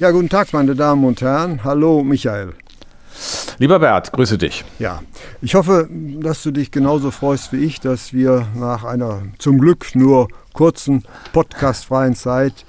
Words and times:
Ja, 0.00 0.12
guten 0.12 0.30
Tag, 0.30 0.54
meine 0.54 0.74
Damen 0.74 1.04
und 1.04 1.20
Herren. 1.20 1.62
Hallo, 1.62 2.02
Michael. 2.02 2.54
Lieber 3.58 3.80
Bert, 3.80 4.12
grüße 4.12 4.38
dich. 4.38 4.64
Ja, 4.78 5.02
ich 5.42 5.54
hoffe, 5.54 5.90
dass 5.90 6.42
du 6.42 6.52
dich 6.52 6.70
genauso 6.70 7.10
freust 7.10 7.52
wie 7.52 7.58
ich, 7.58 7.80
dass 7.80 8.14
wir 8.14 8.46
nach 8.54 8.84
einer 8.84 9.20
zum 9.36 9.58
Glück 9.58 9.94
nur 9.94 10.28
kurzen 10.54 11.04
podcastfreien 11.34 12.14
Zeit 12.14 12.64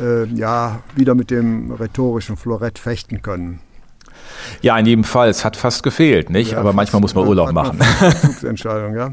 äh, 0.00 0.24
ja 0.24 0.82
wieder 0.96 1.14
mit 1.14 1.30
dem 1.30 1.70
rhetorischen 1.70 2.38
Florett 2.38 2.78
fechten 2.78 3.20
können. 3.20 3.60
Ja, 4.62 4.78
in 4.78 4.86
jedem 4.86 5.04
Fall. 5.04 5.28
Es 5.28 5.44
hat 5.44 5.58
fast 5.58 5.82
gefehlt, 5.82 6.30
nicht? 6.30 6.52
Ja, 6.52 6.60
Aber 6.60 6.72
manchmal 6.72 7.02
muss 7.02 7.14
man 7.14 7.28
Urlaub 7.28 7.52
machen. 7.52 7.78
Zugsentscheidung, 8.22 8.94
ja. 8.96 9.08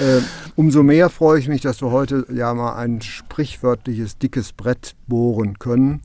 Äh, 0.00 0.22
umso 0.54 0.82
mehr 0.82 1.10
freue 1.10 1.38
ich 1.40 1.48
mich, 1.48 1.60
dass 1.60 1.82
wir 1.82 1.90
heute 1.90 2.24
ja 2.32 2.54
mal 2.54 2.76
ein 2.76 3.02
sprichwörtliches 3.02 4.16
dickes 4.16 4.54
Brett 4.54 4.94
bohren 5.06 5.58
können. 5.58 6.00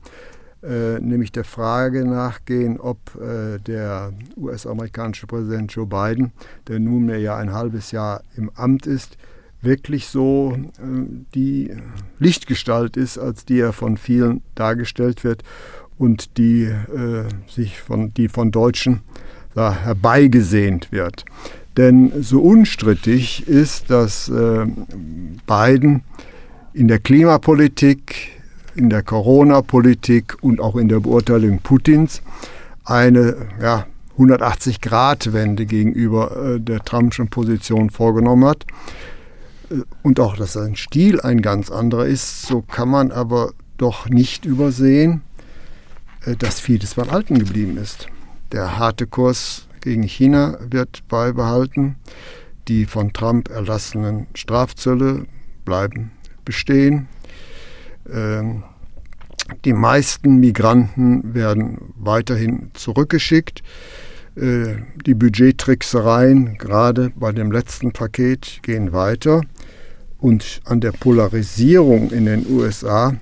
Äh, 0.62 1.00
nämlich 1.00 1.32
der 1.32 1.42
Frage 1.42 2.04
nachgehen, 2.04 2.78
ob 2.78 2.98
äh, 3.16 3.58
der 3.58 4.12
US-amerikanische 4.36 5.26
Präsident 5.26 5.72
Joe 5.72 5.86
Biden, 5.86 6.30
der 6.68 6.78
nunmehr 6.78 7.18
ja 7.18 7.36
ein 7.36 7.52
halbes 7.52 7.90
Jahr 7.90 8.22
im 8.36 8.48
Amt 8.54 8.86
ist, 8.86 9.16
wirklich 9.60 10.06
so 10.06 10.56
äh, 10.56 10.82
die 11.34 11.74
Lichtgestalt 12.20 12.96
ist, 12.96 13.18
als 13.18 13.44
die 13.44 13.58
er 13.58 13.72
von 13.72 13.96
vielen 13.96 14.42
dargestellt 14.54 15.24
wird 15.24 15.42
und 15.98 16.36
die 16.38 16.62
äh, 16.64 17.24
sich 17.48 17.80
von, 17.80 18.14
die 18.14 18.28
von 18.28 18.52
Deutschen 18.52 19.00
da 19.54 19.74
herbeigesehnt 19.74 20.92
wird. 20.92 21.24
Denn 21.76 22.22
so 22.22 22.40
unstrittig 22.40 23.48
ist, 23.48 23.90
dass 23.90 24.28
äh, 24.28 24.66
Biden 25.46 26.02
in 26.72 26.88
der 26.88 26.98
Klimapolitik, 26.98 28.41
in 28.74 28.90
der 28.90 29.02
Corona-Politik 29.02 30.36
und 30.42 30.60
auch 30.60 30.76
in 30.76 30.88
der 30.88 31.00
Beurteilung 31.00 31.60
Putins 31.60 32.22
eine 32.84 33.36
ja, 33.60 33.86
180-Grad-Wende 34.18 35.66
gegenüber 35.66 36.54
äh, 36.56 36.60
der 36.60 36.80
Trumpschen 36.80 37.28
Position 37.28 37.90
vorgenommen 37.90 38.44
hat. 38.44 38.64
Äh, 39.70 39.82
und 40.02 40.20
auch, 40.20 40.36
dass 40.36 40.54
sein 40.54 40.76
Stil 40.76 41.20
ein 41.20 41.42
ganz 41.42 41.70
anderer 41.70 42.06
ist, 42.06 42.42
so 42.42 42.62
kann 42.62 42.88
man 42.88 43.10
aber 43.10 43.52
doch 43.78 44.08
nicht 44.08 44.44
übersehen, 44.44 45.22
äh, 46.24 46.36
dass 46.36 46.60
vieles 46.60 46.94
beim 46.94 47.10
Alten 47.10 47.38
geblieben 47.38 47.76
ist. 47.76 48.08
Der 48.52 48.78
harte 48.78 49.06
Kurs 49.06 49.66
gegen 49.80 50.02
China 50.02 50.58
wird 50.68 51.06
beibehalten. 51.08 51.96
Die 52.68 52.86
von 52.86 53.12
Trump 53.12 53.48
erlassenen 53.50 54.28
Strafzölle 54.34 55.26
bleiben 55.64 56.12
bestehen. 56.44 57.08
Ähm, 58.10 58.64
die 59.64 59.72
meisten 59.72 60.36
Migranten 60.38 61.34
werden 61.34 61.78
weiterhin 61.96 62.70
zurückgeschickt. 62.74 63.62
Äh, 64.36 64.76
die 65.04 65.14
Budgettricksereien, 65.14 66.56
gerade 66.58 67.10
bei 67.14 67.32
dem 67.32 67.52
letzten 67.52 67.92
Paket, 67.92 68.60
gehen 68.62 68.92
weiter. 68.92 69.42
Und 70.18 70.60
an 70.64 70.80
der 70.80 70.92
Polarisierung 70.92 72.10
in 72.12 72.26
den 72.26 72.46
USA 72.48 73.14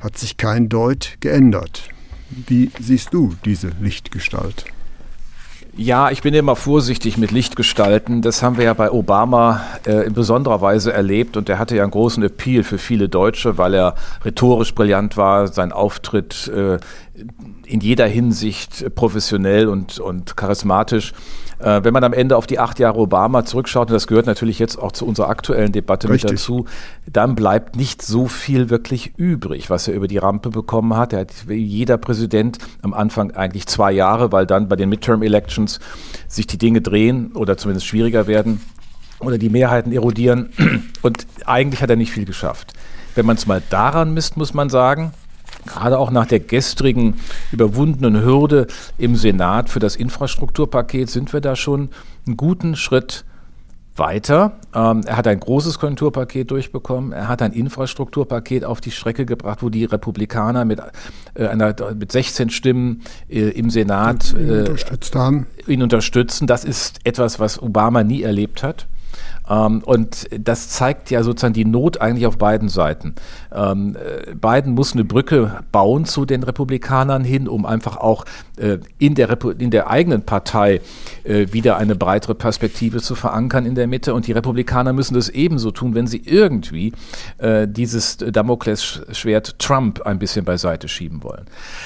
hat 0.00 0.16
sich 0.16 0.36
kein 0.36 0.68
Deut 0.68 1.16
geändert. 1.20 1.88
Wie 2.30 2.70
siehst 2.80 3.12
du 3.12 3.34
diese 3.44 3.70
Lichtgestalt? 3.80 4.64
Ja, 5.78 6.10
ich 6.10 6.22
bin 6.22 6.32
immer 6.32 6.56
vorsichtig 6.56 7.18
mit 7.18 7.32
Lichtgestalten. 7.32 8.22
Das 8.22 8.42
haben 8.42 8.56
wir 8.56 8.64
ja 8.64 8.72
bei 8.72 8.90
Obama 8.90 9.60
äh, 9.86 10.06
in 10.06 10.14
besonderer 10.14 10.62
Weise 10.62 10.90
erlebt 10.90 11.36
und 11.36 11.50
er 11.50 11.58
hatte 11.58 11.76
ja 11.76 11.82
einen 11.82 11.90
großen 11.90 12.22
Appeal 12.22 12.62
für 12.62 12.78
viele 12.78 13.10
Deutsche, 13.10 13.58
weil 13.58 13.74
er 13.74 13.94
rhetorisch 14.24 14.74
brillant 14.74 15.18
war, 15.18 15.48
sein 15.48 15.72
Auftritt 15.72 16.48
äh, 16.48 16.78
in 17.66 17.80
jeder 17.80 18.06
Hinsicht 18.06 18.94
professionell 18.94 19.68
und, 19.68 19.98
und 19.98 20.34
charismatisch. 20.34 21.12
Äh, 21.58 21.84
wenn 21.84 21.92
man 21.92 22.04
am 22.04 22.12
Ende 22.12 22.36
auf 22.36 22.46
die 22.46 22.58
acht 22.58 22.78
Jahre 22.78 22.98
Obama 22.98 23.44
zurückschaut, 23.44 23.88
und 23.88 23.94
das 23.94 24.06
gehört 24.06 24.26
natürlich 24.26 24.58
jetzt 24.58 24.76
auch 24.76 24.92
zu 24.92 25.06
unserer 25.06 25.28
aktuellen 25.28 25.72
Debatte 25.72 26.08
Richtig. 26.08 26.30
mit 26.30 26.40
dazu, 26.40 26.66
dann 27.06 27.34
bleibt 27.34 27.76
nicht 27.76 28.02
so 28.02 28.26
viel 28.26 28.68
wirklich 28.68 29.14
übrig, 29.16 29.70
was 29.70 29.88
er 29.88 29.94
über 29.94 30.08
die 30.08 30.18
Rampe 30.18 30.50
bekommen 30.50 30.96
hat. 30.96 31.12
Er 31.12 31.20
hat 31.20 31.32
jeder 31.48 31.96
Präsident 31.96 32.58
am 32.82 32.92
Anfang 32.92 33.30
eigentlich 33.30 33.66
zwei 33.66 33.92
Jahre, 33.92 34.32
weil 34.32 34.46
dann 34.46 34.68
bei 34.68 34.76
den 34.76 34.88
Midterm-Elections 34.90 35.80
sich 36.28 36.46
die 36.46 36.58
Dinge 36.58 36.80
drehen 36.80 37.32
oder 37.32 37.56
zumindest 37.56 37.86
schwieriger 37.86 38.26
werden 38.26 38.60
oder 39.20 39.38
die 39.38 39.48
Mehrheiten 39.48 39.92
erodieren. 39.92 40.50
Und 41.02 41.26
eigentlich 41.46 41.82
hat 41.82 41.90
er 41.90 41.96
nicht 41.96 42.12
viel 42.12 42.26
geschafft. 42.26 42.74
Wenn 43.14 43.24
man 43.24 43.36
es 43.36 43.46
mal 43.46 43.62
daran 43.70 44.12
misst, 44.12 44.36
muss 44.36 44.52
man 44.52 44.68
sagen, 44.68 45.12
gerade 45.66 45.98
auch 45.98 46.10
nach 46.10 46.26
der 46.26 46.40
gestrigen 46.40 47.14
überwundenen 47.52 48.22
Hürde 48.22 48.66
im 48.98 49.16
Senat 49.16 49.68
für 49.68 49.80
das 49.80 49.96
Infrastrukturpaket 49.96 51.10
sind 51.10 51.32
wir 51.32 51.40
da 51.40 51.56
schon 51.56 51.90
einen 52.26 52.36
guten 52.36 52.76
Schritt 52.76 53.24
weiter. 53.98 54.58
Ähm, 54.74 55.02
er 55.06 55.16
hat 55.16 55.26
ein 55.26 55.40
großes 55.40 55.78
Konjunkturpaket 55.78 56.50
durchbekommen. 56.50 57.12
Er 57.12 57.28
hat 57.28 57.42
ein 57.42 57.52
Infrastrukturpaket 57.52 58.64
auf 58.64 58.80
die 58.80 58.90
Strecke 58.90 59.26
gebracht, 59.26 59.62
wo 59.62 59.68
die 59.68 59.84
Republikaner 59.84 60.64
mit, 60.64 60.80
äh, 61.34 61.46
einer, 61.46 61.74
mit 61.94 62.12
16 62.12 62.50
Stimmen 62.50 63.02
äh, 63.28 63.50
im 63.50 63.70
Senat 63.70 64.32
ihn, 64.32 64.48
äh, 64.48 64.58
unterstützt 64.60 65.14
haben. 65.14 65.46
ihn 65.66 65.82
unterstützen. 65.82 66.46
Das 66.46 66.64
ist 66.64 67.00
etwas, 67.04 67.40
was 67.40 67.60
Obama 67.62 68.04
nie 68.04 68.22
erlebt 68.22 68.62
hat. 68.62 68.86
Ähm, 69.48 69.82
und 69.84 70.26
das 70.38 70.68
zeigt 70.68 71.10
ja 71.10 71.22
sozusagen 71.22 71.54
die 71.54 71.64
Not 71.64 72.00
eigentlich 72.00 72.26
auf 72.26 72.38
beiden 72.38 72.68
Seiten. 72.68 73.14
Ähm, 73.54 73.96
äh, 73.96 74.34
Biden 74.34 74.74
muss 74.74 74.92
eine 74.92 75.04
Brücke 75.04 75.60
bauen 75.72 76.04
zu 76.04 76.24
den 76.24 76.42
Republikanern 76.42 77.24
hin, 77.24 77.48
um 77.48 77.66
einfach 77.66 77.96
auch 77.96 78.24
äh, 78.56 78.78
in, 78.98 79.14
der 79.14 79.36
in 79.58 79.70
der 79.70 79.88
eigenen 79.88 80.22
Partei 80.22 80.80
äh, 81.24 81.46
wieder 81.52 81.76
eine 81.76 81.94
breitere 81.94 82.34
Perspektive 82.34 83.00
zu 83.00 83.14
verankern 83.14 83.66
in 83.66 83.74
der 83.74 83.86
Mitte. 83.86 84.14
Und 84.14 84.26
die 84.26 84.32
Republikaner 84.32 84.92
müssen 84.92 85.14
das 85.14 85.28
ebenso 85.28 85.70
tun, 85.70 85.94
wenn 85.94 86.06
sie 86.06 86.22
irgendwie 86.24 86.92
dieses 87.66 88.16
Damoklesschwert 88.16 89.58
Trump 89.58 90.02
ein 90.02 90.18
bisschen 90.18 90.44
beiseite 90.44 90.88
schieben 90.88 91.22
wollen. 91.22 91.44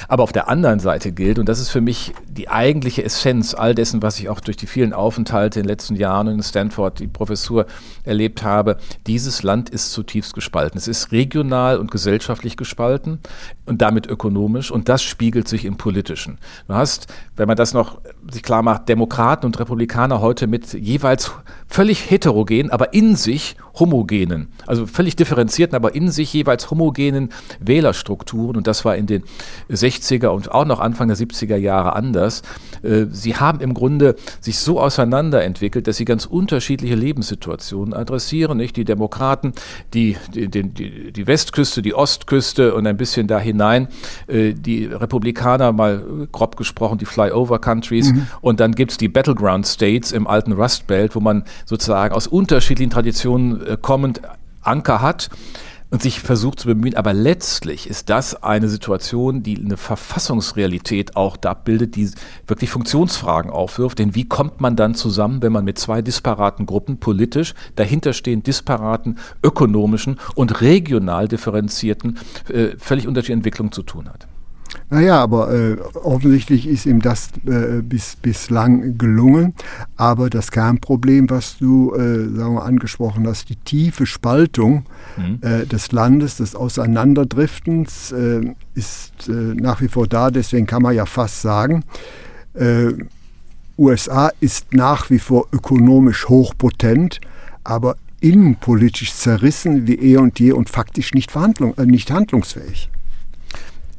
Aber 0.09 0.23
auf 0.23 0.33
der 0.33 0.49
anderen 0.49 0.81
Seite 0.81 1.13
gilt, 1.13 1.39
und 1.39 1.49
das 1.49 1.61
ist 1.61 1.71
für 1.71 1.81
mich 1.81 2.13
die 2.29 2.49
eigentliche 2.49 3.05
Essenz 3.05 3.55
all 3.55 3.75
dessen, 3.75 4.03
was 4.03 4.19
ich 4.21 4.29
auch 4.29 4.41
durch 4.41 4.57
die 4.57 4.67
vielen 4.67 4.93
Aufenthalte 4.93 5.59
in 5.59 5.65
den 5.65 5.69
letzten 5.69 5.97
Jahren 5.97 6.29
in 6.29 6.43
Stanford, 6.43 7.01
die 7.01 7.09
Professur 7.09 7.50
Literatur 7.51 7.67
erlebt 8.05 8.43
habe, 8.43 8.77
dieses 9.07 9.43
Land 9.43 9.71
ist 9.71 9.93
zutiefst 9.93 10.35
gespalten. 10.35 10.79
Es 10.79 10.89
ist 10.89 11.13
regional 11.13 11.79
und 11.79 11.91
gesellschaftlich 11.91 12.57
gespalten 12.57 13.21
und 13.67 13.83
damit 13.83 14.07
ökonomisch 14.07 14.71
und 14.71 14.89
das 14.89 15.03
spiegelt 15.03 15.49
sich 15.49 15.65
im 15.65 15.77
Politischen. 15.77 16.39
Du 16.69 16.75
hast, 16.75 17.07
wenn 17.37 17.49
man 17.49 17.57
das 17.57 17.75
noch 17.75 18.01
sich 18.31 18.43
klar 18.43 18.63
macht, 18.63 18.89
Demokraten 18.89 19.47
und 19.47 19.59
Republikaner 19.59 20.21
heute 20.21 20.47
mit 20.47 20.73
jeweils 20.73 21.33
völlig 21.67 22.11
heterogen, 22.11 22.71
aber 22.71 22.95
in 22.95 23.17
sich 23.17 23.57
homogenen, 23.81 24.49
also 24.67 24.87
völlig 24.87 25.17
differenzierten, 25.17 25.75
aber 25.75 25.95
in 25.95 26.11
sich 26.11 26.33
jeweils 26.33 26.71
homogenen 26.71 27.31
Wählerstrukturen 27.59 28.57
und 28.57 28.67
das 28.67 28.85
war 28.85 28.97
in 28.97 29.07
den 29.07 29.25
60er 29.71 30.29
und 30.29 30.53
auch 30.53 30.65
noch 30.65 30.81
Anfang 30.81 31.09
der 31.09 31.17
70er 31.17 31.57
Jahre 31.57 31.97
anders. 31.97 32.43
Äh, 32.83 33.07
sie 33.11 33.37
haben 33.37 33.61
im 33.61 33.75
Grunde 33.75 34.17
sich 34.41 34.59
so 34.59 34.81
auseinanderentwickelt, 34.81 35.87
dass 35.87 35.97
sie 35.97 36.05
ganz 36.05 36.27
unterschiedliche 36.27 36.95
Lebenssituationen 36.95 37.95
adressieren. 37.95 38.57
Nicht? 38.57 38.77
Die 38.77 38.85
Demokraten, 38.85 39.53
die, 39.95 40.17
die, 40.35 40.49
die, 40.49 41.13
die 41.13 41.27
Westküste, 41.27 41.83
die 41.83 41.95
Ostküste 41.95 42.75
und 42.75 42.87
ein 42.87 42.97
bisschen 42.97 43.27
da 43.27 43.39
hinein. 43.39 43.89
Äh, 44.27 44.55
die 44.55 44.87
Republikaner, 44.87 45.73
mal 45.73 46.29
grob 46.33 46.57
gesprochen, 46.57 46.99
die 46.99 47.07
Flyover 47.07 47.59
Countries. 47.59 48.13
Mhm. 48.13 48.27
Und 48.41 48.61
dann 48.61 48.75
gibt 48.75 48.93
es 48.93 48.99
die 48.99 49.09
Battleground 49.09 49.67
States 49.67 50.13
im 50.13 50.27
alten 50.27 50.53
Rust 50.53 50.87
Belt, 50.87 51.15
wo 51.15 51.21
man 51.21 51.45
sozusagen 51.67 52.15
aus 52.15 52.27
unterschiedlichen 52.27 52.91
Traditionen 52.91 53.67
äh, 53.67 53.70
kommend 53.77 54.21
Anker 54.63 55.01
hat 55.01 55.31
und 55.91 56.03
sich 56.03 56.21
versucht 56.21 56.61
zu 56.61 56.69
bemühen. 56.69 56.95
Aber 56.95 57.13
letztlich 57.13 57.89
ist 57.89 58.09
das 58.09 58.43
eine 58.43 58.69
Situation, 58.69 59.43
die 59.43 59.59
eine 59.59 59.77
Verfassungsrealität 59.77 61.17
auch 61.17 61.37
da 61.37 61.55
bildet, 61.55 61.97
die 61.97 62.11
wirklich 62.47 62.71
Funktionsfragen 62.71 63.51
aufwirft. 63.51 63.99
Denn 63.99 64.15
wie 64.15 64.29
kommt 64.29 64.61
man 64.61 64.77
dann 64.77 64.95
zusammen, 64.95 65.43
wenn 65.43 65.53
man 65.53 65.65
mit 65.65 65.79
zwei 65.79 66.03
disparaten 66.03 66.67
Gruppen 66.67 66.99
politisch 66.99 67.55
dahinterstehend 67.77 68.47
disparaten 68.47 69.19
ökonomischen 69.43 70.19
und 70.35 70.61
regional 70.61 71.29
differenzierten, 71.29 72.19
äh, 72.49 72.77
völlig 72.79 73.09
unterschiedlichen 73.09 73.41
Entwicklungen 73.41 73.73
zu 73.73 73.83
tun 73.83 74.09
hat? 74.09 74.29
Naja, 74.91 75.21
aber 75.21 75.53
äh, 75.53 75.77
offensichtlich 76.03 76.67
ist 76.67 76.85
ihm 76.85 77.01
das 77.01 77.31
äh, 77.47 77.81
bis, 77.81 78.17
bislang 78.17 78.99
gelungen. 78.99 79.55
Aber 79.97 80.29
das 80.31 80.51
Kernproblem, 80.51 81.31
was 81.31 81.59
du 81.59 81.95
äh, 81.95 82.29
sagen 82.37 82.55
wir, 82.55 82.65
angesprochen 82.65 83.27
hast, 83.29 83.49
die 83.49 83.57
tiefe 83.57 84.05
Spaltung 84.05 84.85
mhm. 85.17 85.39
äh, 85.43 85.65
des 85.65 85.93
Landes, 85.93 86.39
des 86.39 86.57
Auseinanderdriftens, 86.57 88.11
äh, 88.11 88.53
ist 88.75 89.29
äh, 89.29 89.33
nach 89.33 89.81
wie 89.81 89.87
vor 89.87 90.09
da. 90.09 90.33
Deswegen 90.33 90.67
kann 90.67 90.83
man 90.83 90.95
ja 90.95 91.07
fast 91.07 91.41
sagen, 91.41 91.85
USA 93.79 94.33
ist 94.41 94.75
nach 94.75 95.09
wie 95.09 95.21
vor 95.21 95.47
ökonomisch 95.53 96.29
hochpotent, 96.29 97.21
aber 97.63 97.95
innenpolitisch 98.19 99.15
zerrissen 99.15 99.87
wie 99.87 99.95
eh 99.95 100.17
und 100.17 100.41
je 100.41 100.51
und 100.51 100.69
faktisch 100.69 101.15
nicht, 101.15 101.31
Verhandlung, 101.31 101.75
nicht 101.87 102.11
handlungsfähig. 102.11 102.91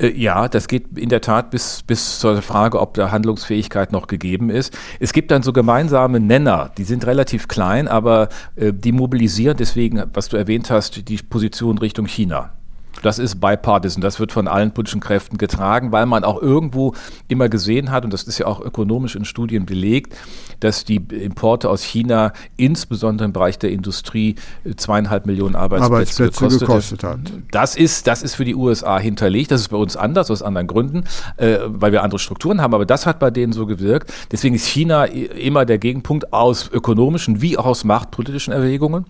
Äh, 0.02 0.14
ja, 0.18 0.48
das 0.48 0.68
geht 0.68 0.98
in 0.98 1.10
der 1.10 1.22
Tat 1.22 1.52
bis, 1.52 1.84
bis 1.84 2.20
zur 2.20 2.42
Frage, 2.42 2.80
ob 2.80 2.96
da 2.96 3.12
Handlungsfähigkeit 3.12 3.92
noch 3.92 4.08
gegeben 4.08 4.50
ist. 4.50 4.78
Es 5.00 5.14
gibt 5.14 5.32
dann 5.32 5.44
so 5.44 5.54
gemeinsame 5.54 6.20
Nenner, 6.20 6.72
die 6.78 6.84
sind 6.84 7.06
relativ 7.06 7.48
klein, 7.48 7.88
aber 7.88 8.30
äh, 8.56 8.74
die 8.74 8.92
mobilisieren 8.92 9.58
deswegen, 9.58 10.04
was 10.14 10.30
du 10.30 10.38
erwähnt 10.38 10.70
hast, 10.72 11.08
die 11.08 11.18
Position 11.18 11.78
Richtung 11.78 12.06
China. 12.06 12.54
Das 13.02 13.20
ist 13.20 13.40
bipartisan, 13.40 14.02
das 14.02 14.20
wird 14.20 14.32
von 14.32 14.48
allen 14.48 14.72
politischen 14.72 15.02
Kräften 15.02 15.38
getragen, 15.38 15.92
weil 15.92 16.06
man 16.06 16.24
auch 16.24 16.42
irgendwo 16.42 16.94
immer 17.28 17.50
gesehen 17.50 17.92
hat, 17.92 18.06
und 18.06 18.14
das 18.14 18.24
ist 18.24 18.38
ja 18.38 18.48
auch 18.48 18.62
ökonomisch 18.62 19.16
in 19.16 19.26
Studien 19.26 19.66
belegt, 19.66 20.16
dass 20.60 20.86
die 20.86 20.98
Importe 20.98 21.70
aus 21.70 21.84
China 21.84 22.34
insbesondere 22.58 23.26
im 23.26 23.34
Bereich 23.34 23.60
der 23.60 23.72
Industrie 23.72 24.36
zweieinhalb 24.76 25.26
Millionen 25.26 25.56
Arbeitsplätze, 25.56 26.24
Arbeitsplätze 26.24 26.60
gekostet, 26.60 27.04
hat. 27.04 27.20
Das 27.52 27.76
ist, 27.76 28.08
das 28.08 28.24
ist 28.24 28.36
für 28.36 28.46
die 28.46 28.56
USA 28.56 29.00
hinterlegt, 29.00 29.52
das 29.52 29.62
ist 29.62 29.70
bei 29.70 29.78
uns 29.78 29.98
anders, 29.98 30.30
aus 30.30 30.42
anderen 30.42 30.68
Gründen, 30.68 31.04
äh, 31.38 31.58
weil 31.66 31.92
wir 31.92 32.04
andere 32.04 32.20
Strukturen 32.20 32.62
haben, 32.62 32.74
aber 32.74 32.86
das 32.86 33.06
hat 33.06 33.20
bei 33.20 33.32
denen 33.32 33.54
so 33.54 33.66
gewirkt. 33.66 34.14
Deswegen 34.32 34.56
ist 34.56 34.68
China 34.68 35.06
immer 35.06 35.66
der 35.66 35.78
Gegenpunkt 35.78 36.34
aus 36.34 36.70
ökonomischen 36.72 37.42
wie 37.42 37.58
auch 37.58 37.66
aus 37.66 37.84
machtpolitischen 37.84 38.54
Erwägungen. 38.54 39.06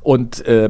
Und 0.00 0.44
äh, 0.46 0.68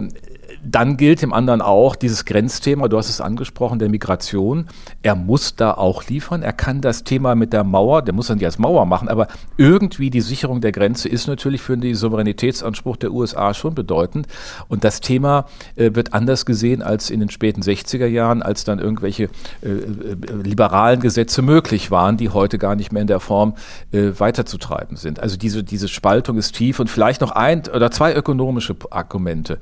dann 0.71 0.97
gilt 0.97 1.23
im 1.23 1.33
anderen 1.33 1.63
auch 1.63 1.97
dieses 1.97 2.25
Grenzthema, 2.25 2.89
du 2.89 2.99
hast 2.99 3.09
es 3.09 3.21
angesprochen, 3.21 3.79
der 3.79 3.89
Migration. 3.89 4.67
Er 5.03 5.15
muss 5.15 5.55
da 5.55 5.73
auch 5.73 6.05
liefern. 6.09 6.43
Er 6.43 6.53
kann 6.53 6.81
das 6.81 7.05
Thema 7.05 7.35
mit 7.35 7.53
der 7.53 7.65
Mauer, 7.65 8.03
der 8.03 8.15
muss 8.15 8.27
dann 8.27 8.39
nicht 8.39 8.47
als 8.47 8.59
Mauer 8.59 8.87
machen, 8.87 9.09
aber 9.09 9.29
irgendwie 9.57 10.11
die 10.11 10.21
Sicherung 10.21 10.61
der 10.61 10.73
Grenze 10.73 11.09
ist 11.09 11.27
natürlich 11.29 11.63
für 11.63 11.77
den 11.77 11.95
Souveränitätsanspruch 11.95 12.97
der 12.97 13.13
USA 13.13 13.55
schon 13.55 13.75
bedeutend. 13.75 14.27
Und 14.69 14.85
das 14.85 15.01
Thema 15.01 15.47
äh, 15.77 15.95
wird 15.95 16.13
anders 16.13 16.47
gesehen 16.47 16.83
als 16.83 17.11
in 17.11 17.21
den 17.21 17.31
späten 17.31 17.63
60er 17.63 18.07
Jahren, 18.07 18.43
als 18.43 18.65
dann 18.65 18.79
irgendwelche 18.79 19.25
äh, 19.63 19.69
äh, 19.69 20.17
liberalen 20.43 21.01
Gesetze 21.01 21.43
möglich 21.43 21.91
waren, 21.91 22.17
die 22.17 22.31
heute 22.31 22.59
gar 22.59 22.75
nicht 22.75 22.93
mehr 22.93 23.03
in 23.03 23.09
der 23.09 23.21
Form 23.21 23.55
äh, 23.93 24.11
weiterzutreiben 24.19 24.97
sind. 24.97 25.21
Also 25.21 25.37
diese, 25.37 25.63
diese 25.63 25.89
Spaltung 25.89 26.39
ist 26.39 26.55
tief 26.55 26.81
und 26.81 26.91
vielleicht 26.91 27.21
noch 27.21 27.31
ein 27.31 27.63
oder 27.73 27.91
zwei 27.91 28.15
ökonomische 28.15 28.75
Argumente. 28.91 29.59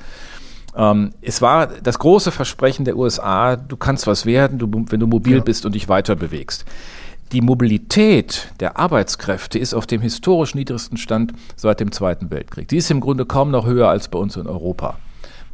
Ähm, 0.77 1.13
es 1.23 1.41
war 1.43 1.67
das 1.67 1.99
große 1.99 2.31
Versprechen 2.31 2.85
der 2.85 2.97
USA, 2.97 3.57
du 3.57 3.77
kannst 3.77 4.07
was 4.07 4.27
werden, 4.27 4.59
du, 4.59 4.69
wenn 4.89 5.01
du 5.01 5.07
mobil 5.07 5.37
ja. 5.37 5.43
bist 5.43 5.67
und 5.67 5.75
dich 5.75 5.89
weiter 5.89 6.17
bewegst. 6.17 6.65
Die 7.33 7.41
Mobilität 7.41 8.53
der 8.61 8.79
Arbeitskräfte 8.79 9.59
ist 9.59 9.75
auf 9.75 9.87
dem 9.87 10.01
historisch 10.01 10.55
niedrigsten 10.55 10.99
Stand 10.99 11.33
seit 11.57 11.81
dem 11.81 11.91
Zweiten 11.91 12.31
Weltkrieg. 12.31 12.69
Die 12.69 12.77
ist 12.77 12.91
im 12.91 13.01
Grunde 13.01 13.27
kaum 13.27 13.51
noch 13.51 13.67
höher 13.67 13.89
als 13.89 14.09
bei 14.09 14.19
uns 14.19 14.37
in 14.37 14.47
Europa 14.47 14.99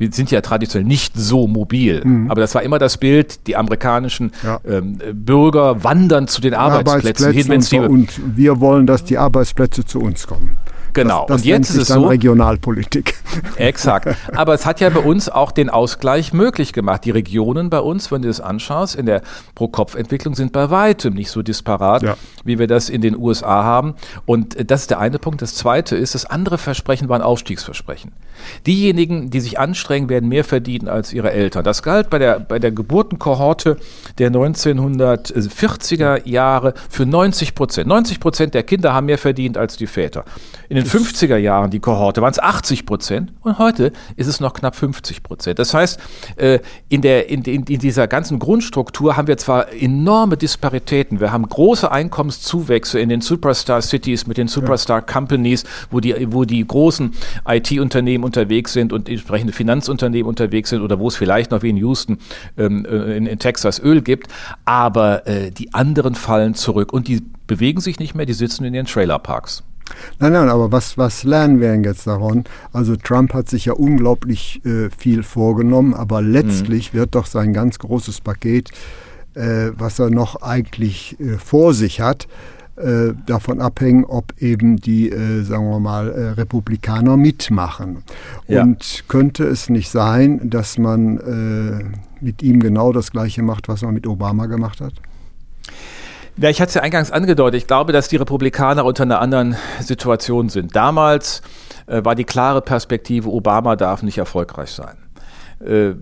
wir 0.00 0.10
sind 0.10 0.30
ja 0.30 0.40
traditionell 0.40 0.88
nicht 0.88 1.12
so 1.14 1.46
mobil. 1.46 2.02
Mhm. 2.02 2.30
Aber 2.30 2.40
das 2.40 2.54
war 2.54 2.62
immer 2.62 2.78
das 2.78 2.96
Bild, 2.96 3.46
die 3.46 3.54
amerikanischen 3.54 4.32
ja. 4.42 4.58
ähm, 4.66 4.98
Bürger 5.12 5.84
wandern 5.84 6.26
zu 6.26 6.40
den 6.40 6.54
Arbeitsplätzen, 6.54 7.26
Arbeitsplätzen 7.26 7.82
hin, 7.82 7.90
und, 7.90 8.18
und 8.18 8.36
wir 8.36 8.60
wollen, 8.60 8.86
dass 8.86 9.04
die 9.04 9.18
Arbeitsplätze 9.18 9.84
zu 9.84 10.00
uns 10.00 10.26
kommen. 10.26 10.56
Genau. 10.92 11.26
Das, 11.26 11.36
das 11.36 11.40
und 11.42 11.46
jetzt 11.46 11.70
ist 11.70 11.76
es 11.76 11.88
so. 11.88 12.06
Regionalpolitik. 12.06 13.14
Exakt. 13.56 14.08
Aber 14.34 14.54
es 14.54 14.66
hat 14.66 14.80
ja 14.80 14.88
bei 14.90 15.00
uns 15.00 15.28
auch 15.28 15.52
den 15.52 15.70
Ausgleich 15.70 16.32
möglich 16.32 16.72
gemacht. 16.72 17.04
Die 17.04 17.10
Regionen 17.10 17.70
bei 17.70 17.80
uns, 17.80 18.10
wenn 18.10 18.22
du 18.22 18.28
das 18.28 18.40
anschaust, 18.40 18.94
in 18.94 19.06
der 19.06 19.22
Pro-Kopf-Entwicklung 19.54 20.34
sind 20.34 20.52
bei 20.52 20.70
weitem 20.70 21.14
nicht 21.14 21.30
so 21.30 21.42
disparat, 21.42 22.02
ja. 22.02 22.16
wie 22.44 22.58
wir 22.58 22.66
das 22.66 22.88
in 22.88 23.00
den 23.00 23.16
USA 23.16 23.64
haben. 23.64 23.94
Und 24.26 24.70
das 24.70 24.82
ist 24.82 24.90
der 24.90 24.98
eine 24.98 25.18
Punkt. 25.18 25.42
Das 25.42 25.54
zweite 25.54 25.96
ist, 25.96 26.14
das 26.14 26.26
andere 26.26 26.58
Versprechen 26.58 27.08
war 27.08 27.18
ein 27.18 27.22
Aufstiegsversprechen. 27.22 28.12
Diejenigen, 28.66 29.30
die 29.30 29.40
sich 29.40 29.58
anstrengen, 29.58 30.08
werden 30.08 30.28
mehr 30.28 30.44
verdienen 30.44 30.88
als 30.88 31.12
ihre 31.12 31.30
Eltern. 31.32 31.64
Das 31.64 31.82
galt 31.82 32.10
bei 32.10 32.18
der, 32.18 32.40
bei 32.40 32.58
der 32.58 32.72
Geburtenkohorte 32.72 33.76
der 34.18 34.30
1940er 34.30 36.26
Jahre 36.28 36.74
für 36.88 37.06
90 37.06 37.54
Prozent. 37.54 37.86
90 37.86 38.20
Prozent 38.20 38.54
der 38.54 38.62
Kinder 38.62 38.94
haben 38.94 39.06
mehr 39.06 39.18
verdient 39.18 39.56
als 39.56 39.76
die 39.76 39.86
Väter. 39.86 40.24
In 40.68 40.76
den 40.80 40.90
50er 40.90 41.36
Jahren, 41.36 41.70
die 41.70 41.80
Kohorte, 41.80 42.22
waren 42.22 42.32
es 42.32 42.38
80 42.38 42.86
Prozent 42.86 43.32
und 43.42 43.58
heute 43.58 43.92
ist 44.16 44.26
es 44.26 44.40
noch 44.40 44.54
knapp 44.54 44.76
50 44.76 45.22
Prozent. 45.22 45.58
Das 45.58 45.74
heißt, 45.74 46.00
äh, 46.36 46.60
in, 46.88 47.02
der, 47.02 47.28
in, 47.28 47.42
in, 47.42 47.64
dieser 47.64 48.08
ganzen 48.08 48.38
Grundstruktur 48.38 49.16
haben 49.16 49.28
wir 49.28 49.36
zwar 49.36 49.72
enorme 49.72 50.36
Disparitäten. 50.36 51.20
Wir 51.20 51.32
haben 51.32 51.48
große 51.48 51.90
Einkommenszuwächse 51.90 52.98
in 53.00 53.08
den 53.08 53.20
Superstar-Cities 53.20 54.26
mit 54.26 54.36
den 54.36 54.48
Superstar-Companies, 54.48 55.64
wo 55.90 56.00
die, 56.00 56.32
wo 56.32 56.44
die 56.44 56.66
großen 56.66 57.12
IT-Unternehmen 57.46 58.24
unterwegs 58.24 58.72
sind 58.72 58.92
und 58.92 59.08
entsprechende 59.08 59.52
Finanzunternehmen 59.52 60.28
unterwegs 60.28 60.70
sind 60.70 60.82
oder 60.82 60.98
wo 60.98 61.08
es 61.08 61.16
vielleicht 61.16 61.50
noch 61.50 61.62
wie 61.62 61.70
in 61.70 61.76
Houston 61.76 62.18
ähm, 62.56 62.84
äh, 62.84 63.16
in, 63.16 63.26
in, 63.26 63.38
Texas 63.38 63.80
Öl 63.82 64.02
gibt. 64.02 64.28
Aber 64.64 65.26
äh, 65.26 65.50
die 65.50 65.74
anderen 65.74 66.14
fallen 66.14 66.54
zurück 66.54 66.92
und 66.92 67.08
die 67.08 67.22
bewegen 67.46 67.80
sich 67.80 67.98
nicht 67.98 68.14
mehr, 68.14 68.26
die 68.26 68.32
sitzen 68.32 68.64
in 68.64 68.74
ihren 68.74 68.86
Trailerparks. 68.86 69.64
Nein, 70.18 70.32
nein, 70.32 70.48
aber 70.48 70.72
was, 70.72 70.98
was 70.98 71.24
lernen 71.24 71.60
wir 71.60 71.72
denn 71.72 71.84
jetzt 71.84 72.06
davon? 72.06 72.44
Also 72.72 72.96
Trump 72.96 73.34
hat 73.34 73.48
sich 73.48 73.66
ja 73.66 73.72
unglaublich 73.72 74.64
äh, 74.64 74.90
viel 74.96 75.22
vorgenommen, 75.22 75.94
aber 75.94 76.22
letztlich 76.22 76.92
mhm. 76.92 76.98
wird 76.98 77.14
doch 77.14 77.26
sein 77.26 77.52
ganz 77.52 77.78
großes 77.78 78.20
Paket, 78.20 78.70
äh, 79.34 79.70
was 79.76 79.98
er 79.98 80.10
noch 80.10 80.42
eigentlich 80.42 81.18
äh, 81.20 81.38
vor 81.38 81.74
sich 81.74 82.00
hat, 82.00 82.26
äh, 82.80 83.12
davon 83.26 83.60
abhängen, 83.60 84.06
ob 84.06 84.32
eben 84.38 84.76
die, 84.76 85.10
äh, 85.10 85.42
sagen 85.42 85.68
wir 85.68 85.80
mal, 85.80 86.08
äh, 86.08 86.30
Republikaner 86.30 87.18
mitmachen. 87.18 87.98
Ja. 88.48 88.62
Und 88.62 89.04
könnte 89.06 89.44
es 89.44 89.68
nicht 89.68 89.90
sein, 89.90 90.48
dass 90.48 90.78
man 90.78 91.20
mit 92.20 92.42
ihm 92.42 92.60
genau 92.60 92.92
das 92.92 93.10
Gleiche 93.10 93.42
macht, 93.42 93.68
was 93.68 93.82
man 93.82 93.94
mit 93.94 94.06
Obama 94.06 94.46
gemacht 94.46 94.80
hat? 94.80 94.94
Ja, 96.36 96.48
ich 96.48 96.60
hatte 96.60 96.68
es 96.70 96.74
ja 96.74 96.82
eingangs 96.82 97.10
angedeutet. 97.10 97.60
Ich 97.60 97.66
glaube, 97.66 97.92
dass 97.92 98.08
die 98.08 98.16
Republikaner 98.16 98.84
unter 98.84 99.02
einer 99.02 99.20
anderen 99.20 99.56
Situation 99.80 100.48
sind. 100.48 100.74
Damals 100.74 101.42
äh, 101.86 102.04
war 102.04 102.14
die 102.14 102.24
klare 102.24 102.62
Perspektive, 102.62 103.28
Obama 103.30 103.76
darf 103.76 104.02
nicht 104.02 104.18
erfolgreich 104.18 104.70
sein. 104.70 104.96
Äh, 105.64 105.94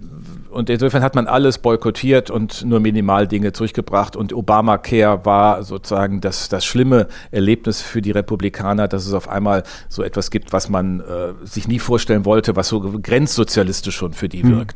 und 0.50 0.70
insofern 0.70 1.02
hat 1.02 1.14
man 1.14 1.26
alles 1.26 1.58
boykottiert 1.58 2.30
und 2.30 2.64
nur 2.64 2.80
minimal 2.80 3.28
Dinge 3.28 3.52
durchgebracht. 3.52 4.16
Und 4.16 4.32
Obamacare 4.32 5.25
war 5.25 5.62
sozusagen 5.62 6.20
das, 6.20 6.48
das 6.48 6.64
schlimme 6.64 7.08
Erlebnis 7.31 7.82
für 7.82 8.00
die 8.00 8.12
Republikaner, 8.12 8.88
dass 8.88 9.06
es 9.06 9.12
auf 9.12 9.28
einmal 9.28 9.64
so 9.88 10.02
etwas 10.02 10.31
gibt, 10.31 10.52
was 10.52 10.69
man 10.69 11.00
äh, 11.00 11.34
sich 11.44 11.69
nie 11.69 11.78
vorstellen 11.78 12.24
wollte, 12.24 12.56
was 12.56 12.69
so 12.69 12.81
grenzsozialistisch 12.81 13.96
schon 13.96 14.14
für 14.14 14.28
die 14.28 14.42
mhm. 14.42 14.66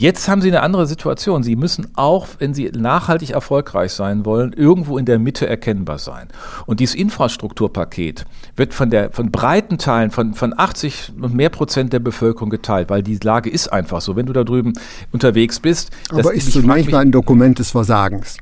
Jetzt 0.00 0.28
haben 0.28 0.40
sie 0.40 0.46
eine 0.46 0.62
andere 0.62 0.86
Situation. 0.86 1.42
Sie 1.42 1.56
müssen 1.56 1.88
auch, 1.96 2.28
wenn 2.38 2.54
sie 2.54 2.70
nachhaltig 2.70 3.30
erfolgreich 3.30 3.90
sein 3.90 4.24
wollen, 4.24 4.52
irgendwo 4.52 4.96
in 4.96 5.06
der 5.06 5.18
Mitte 5.18 5.48
erkennbar 5.48 5.98
sein. 5.98 6.28
Und 6.66 6.78
dieses 6.78 6.94
Infrastrukturpaket 6.94 8.24
wird 8.54 8.74
von, 8.74 8.90
der, 8.90 9.10
von 9.10 9.32
breiten 9.32 9.76
Teilen, 9.76 10.12
von, 10.12 10.34
von 10.34 10.54
80 10.56 11.14
und 11.20 11.34
mehr 11.34 11.48
Prozent 11.48 11.92
der 11.92 11.98
Bevölkerung 11.98 12.48
geteilt, 12.48 12.90
weil 12.90 13.02
die 13.02 13.18
Lage 13.20 13.50
ist 13.50 13.72
einfach 13.72 14.00
so. 14.00 14.14
Wenn 14.14 14.26
du 14.26 14.32
da 14.32 14.44
drüben 14.44 14.72
unterwegs 15.10 15.58
bist. 15.58 15.90
Aber 16.12 16.32
ist 16.32 16.52
zunächst 16.52 16.92
mal 16.92 17.00
ein 17.00 17.10
Dokument 17.10 17.58
des 17.58 17.72
Versagens. 17.72 18.36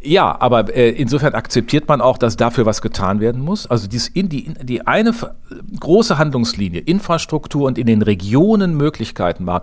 Ja, 0.00 0.40
aber 0.40 0.74
äh, 0.76 0.90
insofern 0.90 1.34
akzeptiert 1.34 1.88
man 1.88 2.00
auch, 2.00 2.16
dass 2.18 2.36
dafür 2.36 2.66
was 2.66 2.82
getan 2.82 3.20
werden 3.20 3.42
muss. 3.42 3.66
Also 3.66 3.88
dies 3.88 4.08
in 4.08 4.28
die, 4.28 4.54
die 4.62 4.86
eine 4.86 5.12
große 5.80 6.18
Handlungslinie, 6.18 6.80
Infrastruktur 6.80 7.66
und 7.66 7.78
in 7.78 7.86
den 7.86 8.02
Regionen 8.02 8.76
Möglichkeiten 8.76 9.46
war, 9.46 9.60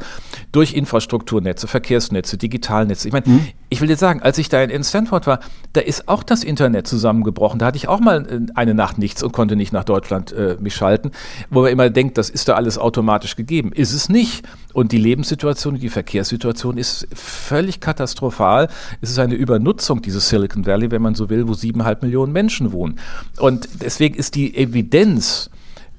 durch 0.52 0.74
Infrastrukturnetze, 0.74 1.68
Verkehrsnetze, 1.68 2.38
Digitalnetze. 2.38 3.08
Ich 3.08 3.14
meine, 3.14 3.28
mhm. 3.28 3.48
Ich 3.70 3.82
will 3.82 3.88
dir 3.88 3.98
sagen, 3.98 4.22
als 4.22 4.38
ich 4.40 4.50
da 4.50 4.64
in 4.64 4.84
Stanford 4.84 5.28
war, 5.28 5.40
da 5.74 5.82
ist 5.82 6.08
auch 6.08 6.24
das 6.24 6.44
Internet 6.44 6.88
zusammengebrochen. 6.88 7.60
Da 7.60 7.68
hatte 7.68 7.78
ich 7.78 7.88
auch 7.88 8.00
mal 8.00 8.26
äh, 8.26 8.52
eine 8.56 8.74
Nacht 8.74 8.98
nichts 8.98 9.22
und 9.22 9.32
konnte 9.32 9.56
nicht 9.56 9.72
nach 9.72 9.84
Deutschland 9.84 10.32
äh, 10.32 10.58
mich 10.60 10.76
schalten, 10.76 11.12
wo 11.50 11.62
man 11.62 11.72
immer 11.72 11.90
denkt, 11.90 12.18
das 12.18 12.30
ist 12.30 12.48
da 12.48 12.56
alles 12.56 12.78
automatisch 12.78 13.36
gegeben. 13.36 13.72
Ist 13.72 13.94
es 13.94 14.10
nicht. 14.10 14.44
Und 14.74 14.92
die 14.92 14.98
Lebenssituation, 14.98 15.80
die 15.80 15.90
Verkehrssituation 15.90 16.78
ist 16.78 17.08
völlig 17.14 17.80
katastrophal. 17.80 18.70
Es 19.02 19.12
ist 19.12 19.20
eine 19.20 19.36
Übernutzung 19.36 20.02
dieses 20.02 20.30
Silicon 20.30 20.66
Valley, 20.66 20.90
wenn 20.90 21.02
man 21.02 21.14
so 21.14 21.30
will, 21.30 21.48
wo 21.48 21.54
siebeneinhalb 21.54 22.02
Millionen 22.02 22.34
Menschen 22.34 22.72
wohnen. 22.72 23.00
Und 23.38 23.70
deswegen 23.82 24.16
ist 24.16 24.36
die 24.36 24.56
Evidenz, 24.58 25.52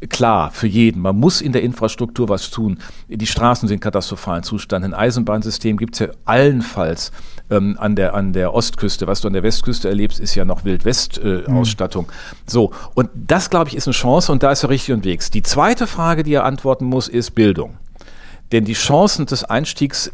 klar 0.09 0.51
für 0.51 0.67
jeden. 0.67 1.03
Man 1.03 1.19
muss 1.19 1.41
in 1.41 1.53
der 1.53 1.63
Infrastruktur 1.63 2.29
was 2.29 2.51
tun. 2.51 2.79
Die 3.09 3.27
Straßen 3.27 3.69
sind 3.69 3.81
katastrophalen 3.81 4.43
Zustand. 4.43 4.85
Ein 4.85 4.95
Eisenbahnsystem 4.95 5.77
gibt 5.77 5.95
es 5.95 6.01
ja 6.01 6.09
allenfalls 6.25 7.13
ähm, 7.51 7.77
an, 7.79 7.97
der, 7.97 8.15
an 8.15 8.33
der 8.33 8.55
Ostküste. 8.55 9.07
Was 9.07 9.21
du 9.21 9.29
an 9.29 9.35
der 9.35 9.43
Westküste 9.43 9.89
erlebst, 9.89 10.21
ist 10.21 10.35
ja 10.35 10.45
noch 10.45 10.65
Wild-West-Ausstattung. 10.65 12.07
Äh, 12.07 12.09
mhm. 12.09 12.37
So, 12.47 12.73
und 12.95 13.11
das, 13.15 13.51
glaube 13.51 13.69
ich, 13.69 13.77
ist 13.77 13.87
eine 13.87 13.95
Chance 13.95 14.33
und 14.33 14.43
da 14.43 14.51
ist 14.53 14.63
er 14.63 14.71
richtig 14.71 14.95
unterwegs. 14.95 15.31
Die 15.31 15.43
zweite 15.43 15.87
Frage, 15.87 16.23
die 16.23 16.35
er 16.35 16.45
antworten 16.45 16.85
muss, 16.85 17.09
ist 17.09 17.33
Bildung. 17.35 17.77
Denn 18.53 18.65
die 18.65 18.73
Chancen 18.73 19.27
des 19.27 19.45
Einstiegs 19.45 20.11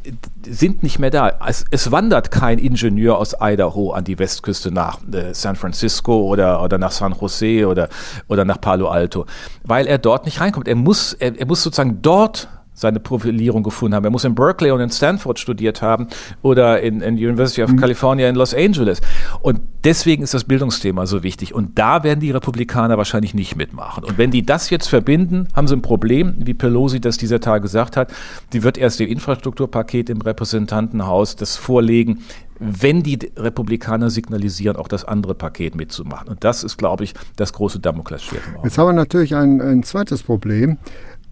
sind 0.46 0.82
nicht 0.82 0.98
mehr 0.98 1.10
da. 1.10 1.38
Es, 1.46 1.64
es, 1.70 1.90
wandert 1.90 2.30
kein 2.30 2.58
Ingenieur 2.58 3.16
aus 3.16 3.34
Idaho 3.40 3.92
an 3.92 4.04
die 4.04 4.18
Westküste 4.18 4.70
nach 4.70 5.00
äh, 5.10 5.32
San 5.32 5.56
Francisco 5.56 6.26
oder, 6.26 6.62
oder 6.62 6.76
nach 6.76 6.90
San 6.90 7.14
Jose 7.18 7.66
oder, 7.66 7.88
oder 8.28 8.44
nach 8.44 8.60
Palo 8.60 8.88
Alto, 8.88 9.24
weil 9.64 9.86
er 9.86 9.96
dort 9.96 10.26
nicht 10.26 10.38
reinkommt. 10.40 10.68
Er 10.68 10.74
muss, 10.74 11.14
er, 11.14 11.38
er 11.38 11.46
muss 11.46 11.62
sozusagen 11.62 12.02
dort 12.02 12.48
seine 12.76 13.00
Profilierung 13.00 13.62
gefunden 13.62 13.96
haben. 13.96 14.04
Er 14.04 14.10
muss 14.10 14.24
in 14.24 14.34
Berkeley 14.34 14.70
und 14.70 14.80
in 14.80 14.90
Stanford 14.90 15.38
studiert 15.38 15.82
haben 15.82 16.08
oder 16.42 16.80
in, 16.80 17.00
in 17.00 17.14
University 17.14 17.62
of 17.62 17.72
mhm. 17.72 17.78
California 17.78 18.28
in 18.28 18.36
Los 18.36 18.54
Angeles. 18.54 19.00
Und 19.40 19.60
deswegen 19.82 20.22
ist 20.22 20.34
das 20.34 20.44
Bildungsthema 20.44 21.06
so 21.06 21.22
wichtig. 21.22 21.54
Und 21.54 21.78
da 21.78 22.04
werden 22.04 22.20
die 22.20 22.30
Republikaner 22.30 22.98
wahrscheinlich 22.98 23.34
nicht 23.34 23.56
mitmachen. 23.56 24.04
Und 24.04 24.18
wenn 24.18 24.30
die 24.30 24.44
das 24.44 24.68
jetzt 24.70 24.88
verbinden, 24.88 25.48
haben 25.54 25.66
sie 25.66 25.74
ein 25.74 25.82
Problem, 25.82 26.34
wie 26.38 26.54
Pelosi 26.54 27.00
das 27.00 27.16
dieser 27.16 27.40
Tag 27.40 27.62
gesagt 27.62 27.96
hat. 27.96 28.12
Die 28.52 28.62
wird 28.62 28.76
erst 28.76 29.00
im 29.00 29.08
Infrastrukturpaket 29.08 30.10
im 30.10 30.20
Repräsentantenhaus 30.20 31.36
das 31.36 31.56
vorlegen, 31.56 32.20
wenn 32.58 33.02
die 33.02 33.18
Republikaner 33.36 34.10
signalisieren, 34.10 34.76
auch 34.76 34.88
das 34.88 35.04
andere 35.04 35.34
Paket 35.34 35.74
mitzumachen. 35.74 36.28
Und 36.28 36.44
das 36.44 36.64
ist, 36.64 36.76
glaube 36.76 37.04
ich, 37.04 37.14
das 37.36 37.52
große 37.52 37.80
Damoklesschwert. 37.80 38.42
Jetzt 38.64 38.78
haben 38.78 38.88
wir 38.88 38.92
natürlich 38.92 39.34
ein, 39.34 39.60
ein 39.60 39.82
zweites 39.82 40.22
Problem. 40.22 40.78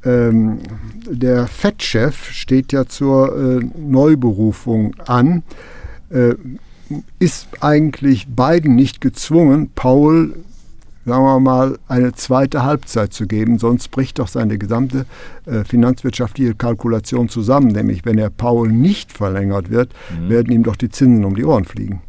Ähm, 0.05 0.59
der 1.09 1.47
FED-Chef 1.47 2.31
steht 2.31 2.73
ja 2.73 2.87
zur 2.87 3.37
äh, 3.37 3.65
Neuberufung 3.79 4.95
an. 5.07 5.43
Äh, 6.11 6.35
ist 7.19 7.49
eigentlich 7.61 8.29
Biden 8.29 8.75
nicht 8.77 9.01
gezwungen, 9.01 9.71
Paul, 9.75 10.35
sagen 11.07 11.25
wir 11.25 11.41
mal, 11.41 11.79
eine 11.89 12.13
zweite 12.13 12.63
Halbzeit 12.63 13.13
zu 13.13 13.27
geben? 13.27 13.59
Sonst 13.59 13.91
bricht 13.91 14.19
doch 14.19 14.29
seine 14.29 14.59
gesamte 14.59 15.07
äh, 15.47 15.65
finanzwirtschaftliche 15.65 16.55
Kalkulation 16.55 17.29
zusammen. 17.29 17.69
Nämlich, 17.69 18.05
wenn 18.05 18.19
er 18.19 18.31
Paul 18.31 18.71
nicht 18.71 19.13
verlängert 19.13 19.71
wird, 19.71 19.93
mhm. 20.19 20.29
werden 20.29 20.53
ihm 20.53 20.63
doch 20.63 20.77
die 20.77 20.91
Zinsen 20.91 21.25
um 21.25 21.35
die 21.35 21.45
Ohren 21.45 21.65
fliegen. 21.65 22.03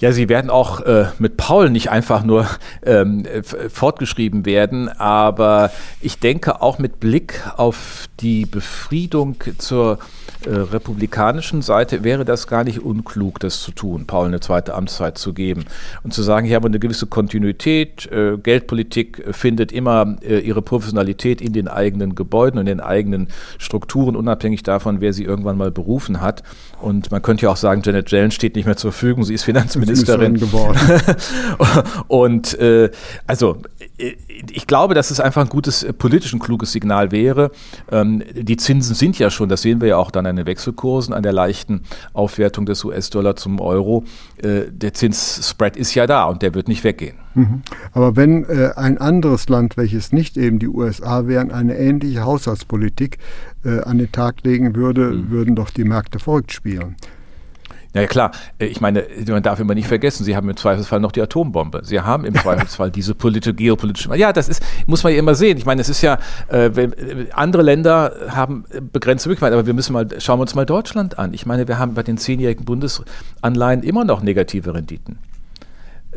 Ja, 0.00 0.12
sie 0.12 0.28
werden 0.28 0.48
auch 0.48 0.80
äh, 0.82 1.06
mit 1.18 1.36
Paul 1.36 1.70
nicht 1.70 1.90
einfach 1.90 2.22
nur 2.22 2.46
ähm, 2.84 3.24
fortgeschrieben 3.68 4.46
werden, 4.46 4.88
aber 4.88 5.72
ich 6.00 6.20
denke 6.20 6.62
auch 6.62 6.78
mit 6.78 7.00
Blick 7.00 7.42
auf 7.56 8.08
die 8.20 8.46
Befriedung 8.46 9.36
zur 9.58 9.98
äh, 10.46 10.50
republikanischen 10.50 11.62
Seite 11.62 12.04
wäre 12.04 12.24
das 12.24 12.46
gar 12.46 12.62
nicht 12.62 12.80
unklug, 12.80 13.40
das 13.40 13.60
zu 13.60 13.72
tun, 13.72 14.06
Paul 14.06 14.28
eine 14.28 14.38
zweite 14.38 14.74
Amtszeit 14.74 15.18
zu 15.18 15.34
geben 15.34 15.64
und 16.04 16.14
zu 16.14 16.22
sagen, 16.22 16.46
haben 16.48 16.62
wir 16.62 16.68
eine 16.68 16.78
gewisse 16.78 17.06
Kontinuität, 17.06 18.06
äh, 18.12 18.36
Geldpolitik 18.38 19.24
findet 19.32 19.72
immer 19.72 20.16
äh, 20.22 20.38
ihre 20.38 20.62
Professionalität 20.62 21.40
in 21.40 21.52
den 21.52 21.66
eigenen 21.66 22.14
Gebäuden 22.14 22.60
und 22.60 22.66
den 22.66 22.78
eigenen 22.78 23.28
Strukturen, 23.58 24.14
unabhängig 24.14 24.62
davon, 24.62 25.00
wer 25.00 25.12
sie 25.12 25.24
irgendwann 25.24 25.58
mal 25.58 25.72
berufen 25.72 26.20
hat. 26.20 26.44
Und 26.80 27.10
man 27.10 27.20
könnte 27.20 27.46
ja 27.46 27.50
auch 27.50 27.56
sagen, 27.56 27.82
Janet 27.84 28.12
Yellen 28.12 28.30
steht 28.30 28.54
nicht 28.54 28.66
mehr 28.66 28.76
zur 28.76 28.92
Verfügung, 28.92 29.24
sie 29.24 29.34
ist 29.34 29.42
Finanzministerin 29.42 29.87
geworden. 30.34 30.78
und 32.08 32.58
äh, 32.58 32.90
also 33.26 33.58
ich 33.98 34.66
glaube, 34.66 34.94
dass 34.94 35.10
es 35.10 35.18
einfach 35.18 35.42
ein 35.42 35.48
gutes, 35.48 35.86
politisch 35.98 36.32
ein 36.32 36.38
kluges 36.38 36.70
Signal 36.72 37.10
wäre. 37.10 37.50
Ähm, 37.90 38.22
die 38.32 38.56
Zinsen 38.56 38.94
sind 38.94 39.18
ja 39.18 39.28
schon, 39.30 39.48
das 39.48 39.62
sehen 39.62 39.80
wir 39.80 39.88
ja 39.88 39.96
auch 39.96 40.12
dann 40.12 40.26
an 40.26 40.36
den 40.36 40.46
Wechselkursen, 40.46 41.12
an 41.12 41.22
der 41.22 41.32
leichten 41.32 41.82
Aufwertung 42.12 42.64
des 42.64 42.84
US-Dollar 42.84 43.34
zum 43.34 43.60
Euro. 43.60 44.04
Äh, 44.36 44.70
der 44.70 44.94
Zinsspread 44.94 45.76
ist 45.76 45.94
ja 45.94 46.06
da 46.06 46.24
und 46.24 46.42
der 46.42 46.54
wird 46.54 46.68
nicht 46.68 46.84
weggehen. 46.84 47.16
Mhm. 47.34 47.62
Aber 47.92 48.14
wenn 48.14 48.44
äh, 48.44 48.70
ein 48.76 48.98
anderes 48.98 49.48
Land, 49.48 49.76
welches 49.76 50.12
nicht 50.12 50.36
eben 50.36 50.60
die 50.60 50.68
USA 50.68 51.26
wären, 51.26 51.50
eine 51.50 51.76
ähnliche 51.76 52.24
Haushaltspolitik 52.24 53.18
äh, 53.64 53.80
an 53.80 53.98
den 53.98 54.12
Tag 54.12 54.44
legen 54.44 54.76
würde, 54.76 55.10
mhm. 55.10 55.30
würden 55.30 55.56
doch 55.56 55.70
die 55.70 55.84
Märkte 55.84 56.20
verrückt 56.20 56.52
spielen. 56.52 56.96
Ja, 57.94 58.06
klar. 58.06 58.32
Äh, 58.58 58.66
ich 58.66 58.80
meine, 58.80 59.06
man 59.28 59.42
darf 59.42 59.60
immer 59.60 59.74
nicht 59.74 59.88
vergessen, 59.88 60.24
Sie 60.24 60.36
haben 60.36 60.48
im 60.48 60.56
Zweifelsfall 60.56 61.00
noch 61.00 61.12
die 61.12 61.22
Atombombe. 61.22 61.80
Sie 61.84 62.00
haben 62.00 62.24
im 62.24 62.34
Zweifelsfall 62.42 62.90
diese 62.90 63.14
politische, 63.14 63.54
geopolitische. 63.54 64.14
Ja, 64.16 64.32
das 64.32 64.48
ist, 64.48 64.62
muss 64.86 65.02
man 65.02 65.12
ja 65.12 65.18
immer 65.18 65.34
sehen. 65.34 65.58
Ich 65.58 65.66
meine, 65.66 65.80
es 65.80 65.88
ist 65.88 66.02
ja, 66.02 66.18
äh, 66.48 66.70
andere 67.32 67.62
Länder 67.62 68.12
haben 68.30 68.64
begrenzte 68.92 69.28
Möglichkeiten, 69.28 69.54
aber 69.54 69.66
wir 69.66 69.74
müssen 69.74 69.92
mal, 69.92 70.06
schauen 70.18 70.38
wir 70.38 70.42
uns 70.42 70.54
mal 70.54 70.66
Deutschland 70.66 71.18
an. 71.18 71.32
Ich 71.34 71.46
meine, 71.46 71.66
wir 71.68 71.78
haben 71.78 71.94
bei 71.94 72.02
den 72.02 72.18
zehnjährigen 72.18 72.64
Bundesanleihen 72.64 73.82
immer 73.82 74.04
noch 74.04 74.22
negative 74.22 74.74
Renditen. 74.74 75.18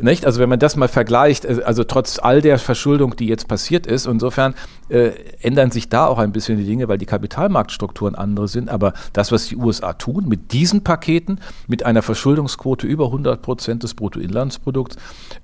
Nicht? 0.00 0.24
Also 0.24 0.40
wenn 0.40 0.48
man 0.48 0.58
das 0.58 0.76
mal 0.76 0.88
vergleicht, 0.88 1.44
äh, 1.44 1.60
also 1.64 1.84
trotz 1.84 2.18
all 2.18 2.40
der 2.40 2.58
Verschuldung, 2.58 3.14
die 3.16 3.26
jetzt 3.26 3.46
passiert 3.46 3.86
ist, 3.86 4.06
insofern 4.06 4.54
äh, 4.88 5.10
ändern 5.40 5.70
sich 5.70 5.88
da 5.88 6.06
auch 6.06 6.18
ein 6.18 6.32
bisschen 6.32 6.58
die 6.58 6.64
Dinge, 6.64 6.88
weil 6.88 6.98
die 6.98 7.06
Kapitalmarktstrukturen 7.06 8.14
andere 8.14 8.48
sind. 8.48 8.70
Aber 8.70 8.94
das, 9.12 9.32
was 9.32 9.46
die 9.46 9.56
USA 9.56 9.92
tun 9.92 10.28
mit 10.28 10.52
diesen 10.52 10.82
Paketen, 10.82 11.40
mit 11.68 11.84
einer 11.84 12.02
Verschuldungsquote 12.02 12.86
über 12.86 13.06
100 13.06 13.42
Prozent 13.42 13.82
des 13.82 13.94
Bruttoinlandsprodukts, 13.94 14.96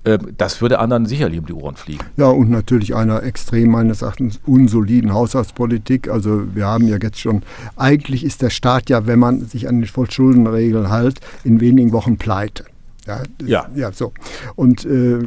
äh, 0.03 0.17
das 0.37 0.61
würde 0.61 0.79
anderen 0.79 1.05
sicherlich 1.05 1.39
um 1.39 1.45
die 1.45 1.53
Ohren 1.53 1.75
fliegen. 1.75 2.03
Ja, 2.17 2.27
und 2.27 2.49
natürlich 2.49 2.95
einer 2.95 3.21
extrem 3.23 3.69
meines 3.69 4.01
Erachtens 4.01 4.39
unsoliden 4.47 5.13
Haushaltspolitik. 5.13 6.09
Also 6.09 6.55
wir 6.55 6.65
haben 6.65 6.87
ja 6.87 6.97
jetzt 7.01 7.19
schon, 7.19 7.43
eigentlich 7.75 8.23
ist 8.23 8.41
der 8.41 8.49
Staat 8.49 8.89
ja, 8.89 9.05
wenn 9.05 9.19
man 9.19 9.45
sich 9.45 9.67
an 9.67 9.81
die 9.81 9.87
Vollschuldenregeln 9.87 10.89
hält, 10.89 11.19
in 11.43 11.61
wenigen 11.61 11.91
Wochen 11.91 12.17
pleite. 12.17 12.65
Ja, 13.09 13.23
ja. 13.47 13.69
ja 13.75 13.91
so. 13.91 14.13
Und 14.55 14.85
äh, 14.85 15.19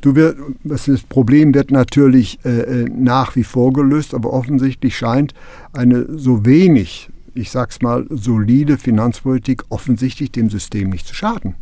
du 0.00 0.14
wirst, 0.14 0.88
das 0.88 1.02
Problem 1.02 1.54
wird 1.54 1.70
natürlich 1.70 2.38
äh, 2.44 2.82
äh, 2.82 2.88
nach 2.88 3.36
wie 3.36 3.44
vor 3.44 3.72
gelöst, 3.72 4.14
aber 4.14 4.32
offensichtlich 4.32 4.96
scheint 4.96 5.34
eine 5.72 6.06
so 6.16 6.46
wenig, 6.46 7.10
ich 7.34 7.50
sag's 7.50 7.82
mal, 7.82 8.06
solide 8.10 8.78
Finanzpolitik 8.78 9.64
offensichtlich 9.68 10.30
dem 10.32 10.50
System 10.50 10.90
nicht 10.90 11.06
zu 11.06 11.14
schaden. 11.14 11.54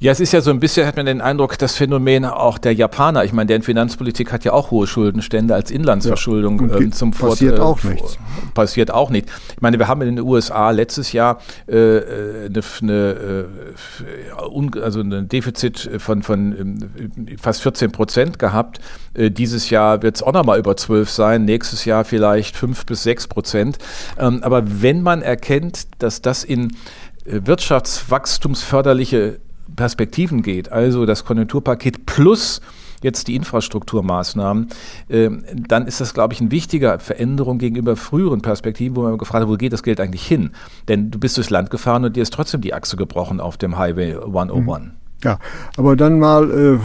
Ja, 0.00 0.12
es 0.12 0.20
ist 0.20 0.32
ja 0.32 0.40
so 0.40 0.50
ein 0.50 0.60
bisschen, 0.60 0.86
hat 0.86 0.96
man 0.96 1.06
den 1.06 1.20
Eindruck, 1.20 1.58
das 1.58 1.74
Phänomen 1.74 2.24
auch 2.24 2.58
der 2.58 2.72
Japaner. 2.72 3.24
Ich 3.24 3.32
meine, 3.32 3.48
deren 3.48 3.62
Finanzpolitik 3.62 4.30
hat 4.30 4.44
ja 4.44 4.52
auch 4.52 4.70
hohe 4.70 4.86
Schuldenstände 4.86 5.56
als 5.56 5.72
Inlandsverschuldung 5.72 6.70
ja, 6.70 6.76
ähm, 6.76 6.92
zum 6.92 7.10
Passiert 7.10 7.56
Fort, 7.56 7.58
äh, 7.58 7.62
auch 7.62 7.82
nichts. 7.82 8.16
Passiert 8.54 8.92
auch 8.92 9.10
nicht. 9.10 9.28
Ich 9.56 9.60
meine, 9.60 9.76
wir 9.80 9.88
haben 9.88 10.00
in 10.02 10.14
den 10.14 10.24
USA 10.24 10.70
letztes 10.70 11.10
Jahr 11.10 11.40
äh, 11.66 11.72
eine, 12.46 12.62
eine, 12.80 13.46
äh, 13.46 14.80
also 14.80 15.00
ein 15.00 15.28
Defizit 15.28 15.90
von, 15.98 16.22
von 16.22 16.80
äh, 17.26 17.36
fast 17.36 17.62
14 17.62 17.90
Prozent 17.90 18.38
gehabt. 18.38 18.78
Äh, 19.14 19.32
dieses 19.32 19.68
Jahr 19.68 20.02
wird 20.02 20.14
es 20.14 20.22
auch 20.22 20.32
nochmal 20.32 20.60
über 20.60 20.76
12 20.76 21.10
sein, 21.10 21.44
nächstes 21.44 21.84
Jahr 21.84 22.04
vielleicht 22.04 22.56
5 22.56 22.86
bis 22.86 23.02
6 23.02 23.26
Prozent. 23.26 23.78
Ähm, 24.16 24.44
aber 24.44 24.62
wenn 24.80 25.02
man 25.02 25.22
erkennt, 25.22 25.88
dass 25.98 26.22
das 26.22 26.44
in 26.44 26.76
äh, 27.24 27.40
wirtschaftswachstumsförderliche 27.44 29.40
Perspektiven 29.78 30.42
geht, 30.42 30.70
also 30.70 31.06
das 31.06 31.24
Konjunkturpaket 31.24 32.04
plus 32.04 32.60
jetzt 33.02 33.28
die 33.28 33.36
Infrastrukturmaßnahmen, 33.36 34.68
äh, 35.08 35.30
dann 35.54 35.86
ist 35.86 36.00
das, 36.00 36.14
glaube 36.14 36.34
ich, 36.34 36.40
eine 36.40 36.50
wichtige 36.50 36.98
Veränderung 36.98 37.58
gegenüber 37.58 37.96
früheren 37.96 38.42
Perspektiven, 38.42 38.96
wo 38.96 39.02
man 39.02 39.16
gefragt 39.18 39.42
hat, 39.42 39.48
wo 39.48 39.56
geht 39.56 39.72
das 39.72 39.82
Geld 39.82 40.00
eigentlich 40.00 40.26
hin? 40.26 40.50
Denn 40.88 41.10
du 41.10 41.18
bist 41.18 41.36
durchs 41.36 41.50
Land 41.50 41.70
gefahren 41.70 42.04
und 42.04 42.16
dir 42.16 42.22
ist 42.22 42.32
trotzdem 42.32 42.60
die 42.60 42.74
Achse 42.74 42.96
gebrochen 42.96 43.40
auf 43.40 43.56
dem 43.56 43.78
Highway 43.78 44.16
101. 44.16 44.84
Mhm. 44.84 44.90
Ja, 45.24 45.38
aber 45.76 45.96
dann 45.96 46.18
mal, 46.18 46.50
äh, 46.50 46.78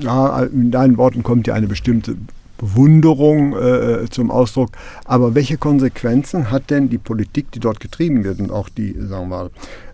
ja, 0.00 0.42
in 0.44 0.70
deinen 0.70 0.96
Worten 0.96 1.22
kommt 1.22 1.46
ja 1.46 1.54
eine 1.54 1.68
bestimmte 1.68 2.16
Bewunderung 2.62 3.56
äh, 3.56 4.08
zum 4.08 4.30
Ausdruck. 4.30 4.70
Aber 5.04 5.34
welche 5.34 5.58
Konsequenzen 5.58 6.52
hat 6.52 6.70
denn 6.70 6.88
die 6.88 6.98
Politik, 6.98 7.50
die 7.50 7.58
dort 7.58 7.80
getrieben 7.80 8.22
wird 8.22 8.38
und 8.38 8.52
auch 8.52 8.68
die, 8.68 8.92
sagen 8.92 9.28
wir 9.28 9.36
mal, 9.36 9.50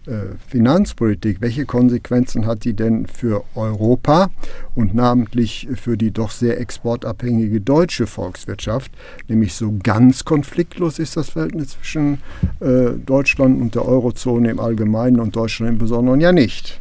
äh, 0.06 0.36
Finanzpolitik, 0.46 1.40
welche 1.40 1.64
Konsequenzen 1.64 2.44
hat 2.44 2.64
die 2.64 2.74
denn 2.74 3.06
für 3.06 3.42
Europa 3.54 4.30
und 4.74 4.94
namentlich 4.94 5.66
für 5.74 5.96
die 5.96 6.10
doch 6.10 6.30
sehr 6.30 6.60
exportabhängige 6.60 7.62
deutsche 7.62 8.06
Volkswirtschaft? 8.06 8.92
Nämlich 9.28 9.54
so 9.54 9.74
ganz 9.82 10.26
konfliktlos 10.26 10.98
ist 10.98 11.16
das 11.16 11.30
Verhältnis 11.30 11.70
zwischen 11.70 12.18
äh, 12.60 12.90
Deutschland 13.04 13.62
und 13.62 13.74
der 13.76 13.86
Eurozone 13.86 14.50
im 14.50 14.60
Allgemeinen 14.60 15.20
und 15.20 15.34
Deutschland 15.34 15.72
im 15.72 15.78
Besonderen 15.78 16.20
ja 16.20 16.32
nicht. 16.32 16.80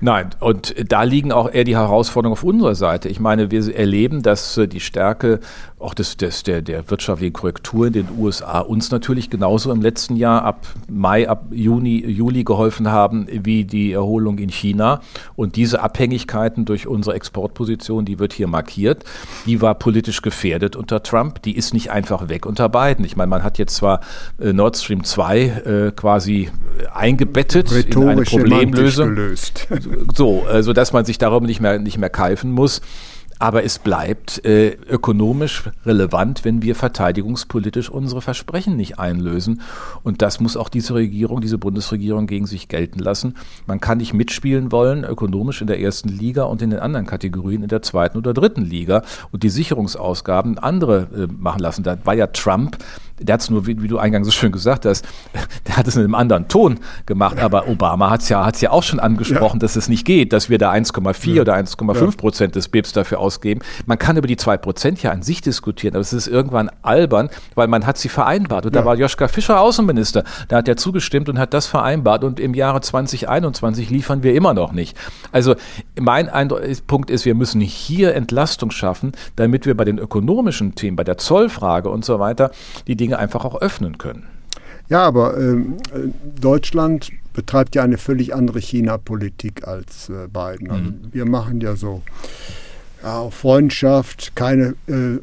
Nein, 0.00 0.30
und 0.40 0.74
da 0.90 1.02
liegen 1.02 1.32
auch 1.32 1.52
eher 1.52 1.64
die 1.64 1.76
Herausforderungen 1.76 2.32
auf 2.32 2.44
unserer 2.44 2.74
Seite. 2.74 3.08
Ich 3.08 3.20
meine, 3.20 3.50
wir 3.50 3.74
erleben, 3.74 4.22
dass 4.22 4.56
äh, 4.56 4.68
die 4.68 4.80
Stärke 4.80 5.40
auch 5.84 5.94
des, 5.94 6.16
des, 6.16 6.42
der, 6.42 6.62
der 6.62 6.90
wirtschaftlichen 6.90 7.32
Korrektur 7.32 7.86
in 7.86 7.92
den 7.92 8.08
USA 8.18 8.60
uns 8.60 8.90
natürlich 8.90 9.30
genauso 9.30 9.70
im 9.70 9.82
letzten 9.82 10.16
Jahr 10.16 10.42
ab 10.42 10.66
Mai, 10.88 11.28
ab 11.28 11.46
Juni, 11.50 12.04
Juli 12.04 12.44
geholfen 12.44 12.90
haben 12.90 13.26
wie 13.30 13.64
die 13.64 13.92
Erholung 13.92 14.38
in 14.38 14.48
China. 14.48 15.00
Und 15.36 15.56
diese 15.56 15.82
Abhängigkeiten 15.82 16.64
durch 16.64 16.86
unsere 16.86 17.14
Exportposition, 17.14 18.04
die 18.04 18.18
wird 18.18 18.32
hier 18.32 18.46
markiert, 18.46 19.04
die 19.46 19.60
war 19.60 19.74
politisch 19.74 20.22
gefährdet 20.22 20.76
unter 20.76 21.02
Trump. 21.02 21.42
Die 21.42 21.56
ist 21.56 21.74
nicht 21.74 21.90
einfach 21.90 22.28
weg 22.28 22.46
unter 22.46 22.68
Biden. 22.68 23.04
Ich 23.04 23.16
meine, 23.16 23.28
man 23.28 23.42
hat 23.42 23.58
jetzt 23.58 23.76
zwar 23.76 24.00
äh, 24.40 24.52
Nord 24.52 24.76
Stream 24.76 25.04
2 25.04 25.40
äh, 25.40 25.92
quasi 25.94 26.50
eingebettet 26.92 27.70
in 27.70 28.08
eine 28.08 28.22
Problemlösung. 28.22 29.16
So, 30.14 30.46
äh, 30.48 30.62
sodass 30.62 30.92
man 30.92 31.04
sich 31.04 31.18
darüber 31.18 31.46
nicht 31.46 31.60
mehr, 31.60 31.78
nicht 31.78 31.98
mehr 31.98 32.10
keifen 32.10 32.50
muss. 32.50 32.80
Aber 33.44 33.62
es 33.62 33.78
bleibt 33.78 34.42
äh, 34.46 34.68
ökonomisch 34.88 35.64
relevant, 35.84 36.46
wenn 36.46 36.62
wir 36.62 36.74
verteidigungspolitisch 36.74 37.90
unsere 37.90 38.22
Versprechen 38.22 38.74
nicht 38.74 38.98
einlösen. 38.98 39.60
Und 40.02 40.22
das 40.22 40.40
muss 40.40 40.56
auch 40.56 40.70
diese 40.70 40.94
Regierung, 40.94 41.42
diese 41.42 41.58
Bundesregierung 41.58 42.26
gegen 42.26 42.46
sich 42.46 42.68
gelten 42.68 43.00
lassen. 43.00 43.36
Man 43.66 43.80
kann 43.80 43.98
nicht 43.98 44.14
mitspielen 44.14 44.72
wollen, 44.72 45.04
ökonomisch 45.04 45.60
in 45.60 45.66
der 45.66 45.78
ersten 45.78 46.08
Liga 46.08 46.44
und 46.44 46.62
in 46.62 46.70
den 46.70 46.78
anderen 46.78 47.04
Kategorien 47.04 47.62
in 47.62 47.68
der 47.68 47.82
zweiten 47.82 48.16
oder 48.16 48.32
dritten 48.32 48.64
Liga 48.64 49.02
und 49.30 49.42
die 49.42 49.50
Sicherungsausgaben 49.50 50.56
andere 50.58 51.08
äh, 51.14 51.26
machen 51.30 51.60
lassen. 51.60 51.82
Da 51.82 51.98
war 52.02 52.14
ja 52.14 52.28
Trump 52.28 52.78
der 53.18 53.34
hat 53.34 53.42
es 53.42 53.50
nur, 53.50 53.66
wie, 53.66 53.80
wie, 53.80 53.88
du 53.88 53.98
eingangs 53.98 54.26
so 54.26 54.32
schön 54.32 54.52
gesagt 54.52 54.86
hast, 54.86 55.06
der 55.66 55.76
hat 55.76 55.86
es 55.86 55.96
in 55.96 56.02
einem 56.02 56.14
anderen 56.14 56.48
Ton 56.48 56.80
gemacht, 57.06 57.38
aber 57.38 57.68
Obama 57.68 58.10
hat 58.10 58.22
es 58.22 58.28
ja, 58.28 58.44
hat's 58.44 58.60
ja 58.60 58.70
auch 58.70 58.82
schon 58.82 59.00
angesprochen, 59.00 59.56
ja. 59.56 59.60
dass 59.60 59.76
es 59.76 59.88
nicht 59.88 60.04
geht, 60.04 60.32
dass 60.32 60.50
wir 60.50 60.58
da 60.58 60.72
1,4 60.72 61.34
ja. 61.34 61.42
oder 61.42 61.54
1,5 61.54 62.00
ja. 62.00 62.10
Prozent 62.16 62.54
des 62.56 62.68
BIPs 62.68 62.92
dafür 62.92 63.20
ausgeben. 63.20 63.60
Man 63.86 63.98
kann 63.98 64.16
über 64.16 64.26
die 64.26 64.36
2 64.36 64.56
Prozent 64.56 65.02
ja 65.02 65.10
an 65.10 65.22
sich 65.22 65.40
diskutieren, 65.40 65.94
aber 65.94 66.00
es 66.00 66.12
ist 66.12 66.26
irgendwann 66.26 66.70
albern, 66.82 67.28
weil 67.54 67.68
man 67.68 67.86
hat 67.86 67.98
sie 67.98 68.08
vereinbart. 68.08 68.66
Und 68.66 68.74
da 68.74 68.84
war 68.84 68.96
Joschka 68.96 69.28
Fischer 69.28 69.60
Außenminister, 69.60 70.24
da 70.48 70.56
hat 70.56 70.68
er 70.68 70.76
zugestimmt 70.76 71.28
und 71.28 71.38
hat 71.38 71.54
das 71.54 71.66
vereinbart 71.66 72.24
und 72.24 72.40
im 72.40 72.54
Jahre 72.54 72.80
2021 72.80 73.90
liefern 73.90 74.22
wir 74.22 74.34
immer 74.34 74.54
noch 74.54 74.72
nicht. 74.72 74.96
Also 75.32 75.54
mein 75.98 76.28
Eindruck, 76.28 76.62
Punkt 76.86 77.10
ist, 77.10 77.24
wir 77.24 77.34
müssen 77.34 77.60
hier 77.60 78.14
Entlastung 78.14 78.70
schaffen, 78.70 79.12
damit 79.36 79.66
wir 79.66 79.76
bei 79.76 79.84
den 79.84 79.98
ökonomischen 79.98 80.74
Themen, 80.74 80.96
bei 80.96 81.04
der 81.04 81.18
Zollfrage 81.18 81.88
und 81.88 82.04
so 82.04 82.18
weiter, 82.18 82.50
die 82.86 82.96
Dinge 83.04 83.18
einfach 83.18 83.44
auch 83.44 83.60
öffnen 83.60 83.98
können. 83.98 84.26
Ja, 84.88 85.02
aber 85.02 85.38
ähm, 85.38 85.76
äh, 85.94 86.08
Deutschland 86.40 87.10
betreibt 87.32 87.74
ja 87.74 87.82
eine 87.82 87.98
völlig 87.98 88.34
andere 88.34 88.60
China-Politik 88.60 89.66
als 89.66 90.08
äh, 90.08 90.28
Biden. 90.28 90.70
Also 90.70 90.90
mhm. 90.90 91.00
Wir 91.12 91.26
machen 91.26 91.60
ja 91.60 91.74
so 91.76 92.02
ja, 93.02 93.30
Freundschaft, 93.30 94.36
keine 94.36 94.74
äh, 94.86 95.18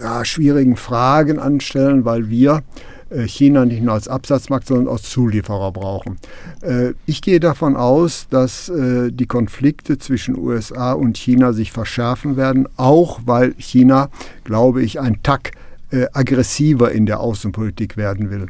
ja, 0.00 0.24
schwierigen 0.24 0.76
Fragen 0.76 1.38
anstellen, 1.38 2.04
weil 2.04 2.28
wir 2.28 2.62
äh, 3.10 3.26
China 3.26 3.64
nicht 3.64 3.82
nur 3.82 3.94
als 3.94 4.08
Absatzmarkt, 4.08 4.66
sondern 4.66 4.92
als 4.92 5.04
Zulieferer 5.10 5.72
brauchen. 5.72 6.18
Äh, 6.60 6.92
ich 7.06 7.22
gehe 7.22 7.40
davon 7.40 7.76
aus, 7.76 8.26
dass 8.28 8.68
äh, 8.68 9.10
die 9.10 9.26
Konflikte 9.26 9.98
zwischen 9.98 10.36
USA 10.36 10.92
und 10.92 11.16
China 11.16 11.52
sich 11.52 11.72
verschärfen 11.72 12.36
werden, 12.36 12.68
auch 12.76 13.20
weil 13.24 13.54
China, 13.58 14.10
glaube 14.44 14.82
ich, 14.82 15.00
ein 15.00 15.22
Tack 15.22 15.52
äh, 15.94 16.08
aggressiver 16.12 16.90
in 16.90 17.06
der 17.06 17.20
Außenpolitik 17.20 17.96
werden 17.96 18.30
will. 18.30 18.46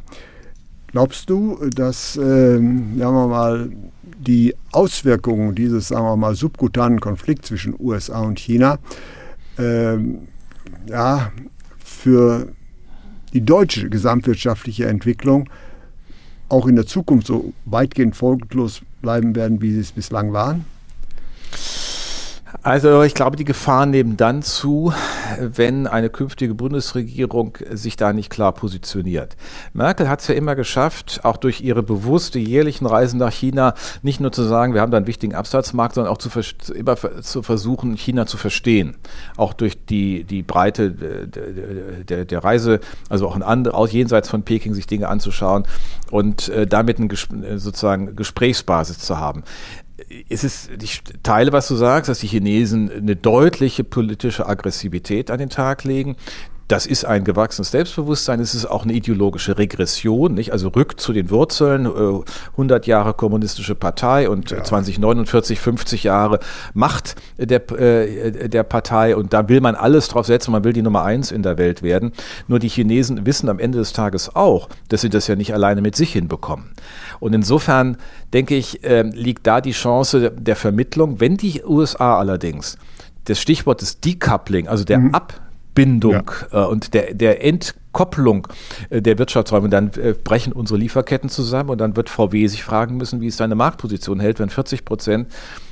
Glaubst 0.86 1.28
du, 1.28 1.58
dass, 1.74 2.16
äh, 2.16 2.54
sagen 2.56 2.98
wir 2.98 3.26
mal, 3.26 3.70
die 4.02 4.54
Auswirkungen 4.72 5.54
dieses, 5.54 5.88
sagen 5.88 6.04
wir 6.04 6.16
mal, 6.16 6.34
subkutanen 6.34 7.00
Konflikts 7.00 7.48
zwischen 7.48 7.74
USA 7.78 8.20
und 8.20 8.38
China 8.38 8.78
äh, 9.58 9.96
ja, 10.86 11.32
für 11.78 12.48
die 13.32 13.44
deutsche 13.44 13.90
gesamtwirtschaftliche 13.90 14.86
Entwicklung 14.86 15.50
auch 16.48 16.66
in 16.66 16.76
der 16.76 16.86
Zukunft 16.86 17.26
so 17.26 17.52
weitgehend 17.64 18.16
folgenlos 18.16 18.82
bleiben 19.02 19.34
werden, 19.34 19.60
wie 19.60 19.72
sie 19.72 19.80
es 19.80 19.92
bislang 19.92 20.32
waren? 20.32 20.64
Also 22.62 23.02
ich 23.02 23.14
glaube, 23.14 23.36
die 23.36 23.44
Gefahren 23.44 23.90
nehmen 23.90 24.16
dann 24.16 24.42
zu, 24.42 24.92
wenn 25.38 25.86
eine 25.86 26.08
künftige 26.08 26.54
Bundesregierung 26.54 27.58
sich 27.70 27.96
da 27.96 28.12
nicht 28.12 28.30
klar 28.30 28.52
positioniert. 28.52 29.36
Merkel 29.72 30.08
hat 30.08 30.20
es 30.20 30.28
ja 30.28 30.34
immer 30.34 30.54
geschafft, 30.54 31.20
auch 31.24 31.36
durch 31.36 31.60
ihre 31.60 31.82
bewusste 31.82 32.38
jährlichen 32.38 32.86
Reisen 32.86 33.18
nach 33.18 33.32
China, 33.32 33.74
nicht 34.02 34.20
nur 34.20 34.32
zu 34.32 34.44
sagen, 34.44 34.74
wir 34.74 34.80
haben 34.80 34.90
da 34.90 34.96
einen 34.96 35.06
wichtigen 35.06 35.34
Absatzmarkt, 35.34 35.94
sondern 35.94 36.12
auch 36.12 36.18
zu, 36.18 36.30
immer 36.72 36.96
zu 37.22 37.42
versuchen, 37.42 37.96
China 37.96 38.26
zu 38.26 38.36
verstehen. 38.36 38.96
Auch 39.36 39.52
durch 39.52 39.84
die, 39.84 40.24
die 40.24 40.42
Breite 40.42 40.90
der, 42.08 42.24
der 42.24 42.44
Reise, 42.44 42.80
also 43.08 43.28
auch, 43.28 43.36
ein 43.36 43.42
andere, 43.42 43.74
auch 43.74 43.88
jenseits 43.88 44.28
von 44.28 44.42
Peking 44.42 44.74
sich 44.74 44.86
Dinge 44.86 45.08
anzuschauen 45.08 45.64
und 46.10 46.48
äh, 46.48 46.66
damit 46.66 46.98
eine 46.98 47.58
sozusagen 47.58 48.16
Gesprächsbasis 48.16 48.98
zu 48.98 49.18
haben 49.18 49.44
ist 50.28 50.44
es, 50.44 50.68
ich 50.82 51.02
teile, 51.22 51.52
was 51.52 51.68
du 51.68 51.76
sagst, 51.76 52.08
dass 52.08 52.20
die 52.20 52.26
Chinesen 52.26 52.90
eine 52.90 53.16
deutliche 53.16 53.84
politische 53.84 54.46
Aggressivität 54.46 55.30
an 55.30 55.38
den 55.38 55.50
Tag 55.50 55.84
legen. 55.84 56.16
Das 56.68 56.86
ist 56.86 57.04
ein 57.04 57.24
gewachsenes 57.24 57.70
Selbstbewusstsein, 57.70 58.40
es 58.40 58.54
ist 58.54 58.64
auch 58.64 58.84
eine 58.84 58.94
ideologische 58.94 59.58
Regression, 59.58 60.32
nicht? 60.34 60.52
Also 60.52 60.68
rückt 60.68 60.98
zu 60.98 61.12
den 61.12 61.30
Wurzeln, 61.30 61.84
äh, 61.84 62.22
100 62.52 62.86
Jahre 62.86 63.12
kommunistische 63.12 63.74
Partei 63.74 64.30
und 64.30 64.50
ja. 64.50 64.64
2049, 64.64 65.60
50 65.60 66.04
Jahre 66.04 66.38
Macht 66.72 67.16
der, 67.36 67.70
äh, 67.78 68.48
der 68.48 68.62
Partei 68.62 69.14
und 69.14 69.34
da 69.34 69.48
will 69.48 69.60
man 69.60 69.74
alles 69.74 70.08
drauf 70.08 70.26
setzen, 70.26 70.52
man 70.52 70.64
will 70.64 70.72
die 70.72 70.82
Nummer 70.82 71.04
eins 71.04 71.32
in 71.32 71.42
der 71.42 71.58
Welt 71.58 71.82
werden. 71.82 72.12
Nur 72.48 72.58
die 72.58 72.68
Chinesen 72.68 73.26
wissen 73.26 73.48
am 73.50 73.58
Ende 73.58 73.78
des 73.78 73.92
Tages 73.92 74.34
auch, 74.34 74.68
dass 74.88 75.02
sie 75.02 75.10
das 75.10 75.26
ja 75.26 75.36
nicht 75.36 75.52
alleine 75.52 75.82
mit 75.82 75.96
sich 75.96 76.12
hinbekommen. 76.12 76.70
Und 77.20 77.34
insofern 77.34 77.98
denke 78.32 78.54
ich, 78.56 78.82
äh, 78.84 79.02
liegt 79.02 79.46
da 79.46 79.60
die 79.60 79.72
Chance 79.72 80.30
der 80.30 80.56
Vermittlung, 80.56 81.20
wenn 81.20 81.36
die 81.36 81.62
USA 81.62 82.18
allerdings 82.18 82.78
das 83.24 83.40
Stichwort 83.40 83.80
des 83.80 84.00
Decoupling, 84.00 84.68
also 84.68 84.84
der 84.84 84.98
mhm. 84.98 85.14
Ab 85.14 85.43
Bindung 85.74 86.30
ja. 86.52 86.64
äh, 86.64 86.66
und 86.66 86.94
der, 86.94 87.14
der 87.14 87.44
Entkopplung 87.44 88.48
äh, 88.90 89.02
der 89.02 89.18
Wirtschaftsräume, 89.18 89.68
dann 89.68 89.90
äh, 89.94 90.14
brechen 90.14 90.52
unsere 90.52 90.78
Lieferketten 90.78 91.28
zusammen 91.28 91.70
und 91.70 91.78
dann 91.78 91.96
wird 91.96 92.08
VW 92.08 92.46
sich 92.46 92.62
fragen 92.62 92.96
müssen, 92.96 93.20
wie 93.20 93.26
es 93.26 93.36
seine 93.36 93.54
Marktposition 93.54 94.20
hält, 94.20 94.38
wenn 94.38 94.50
40 94.50 94.84
Prozent 94.84 95.28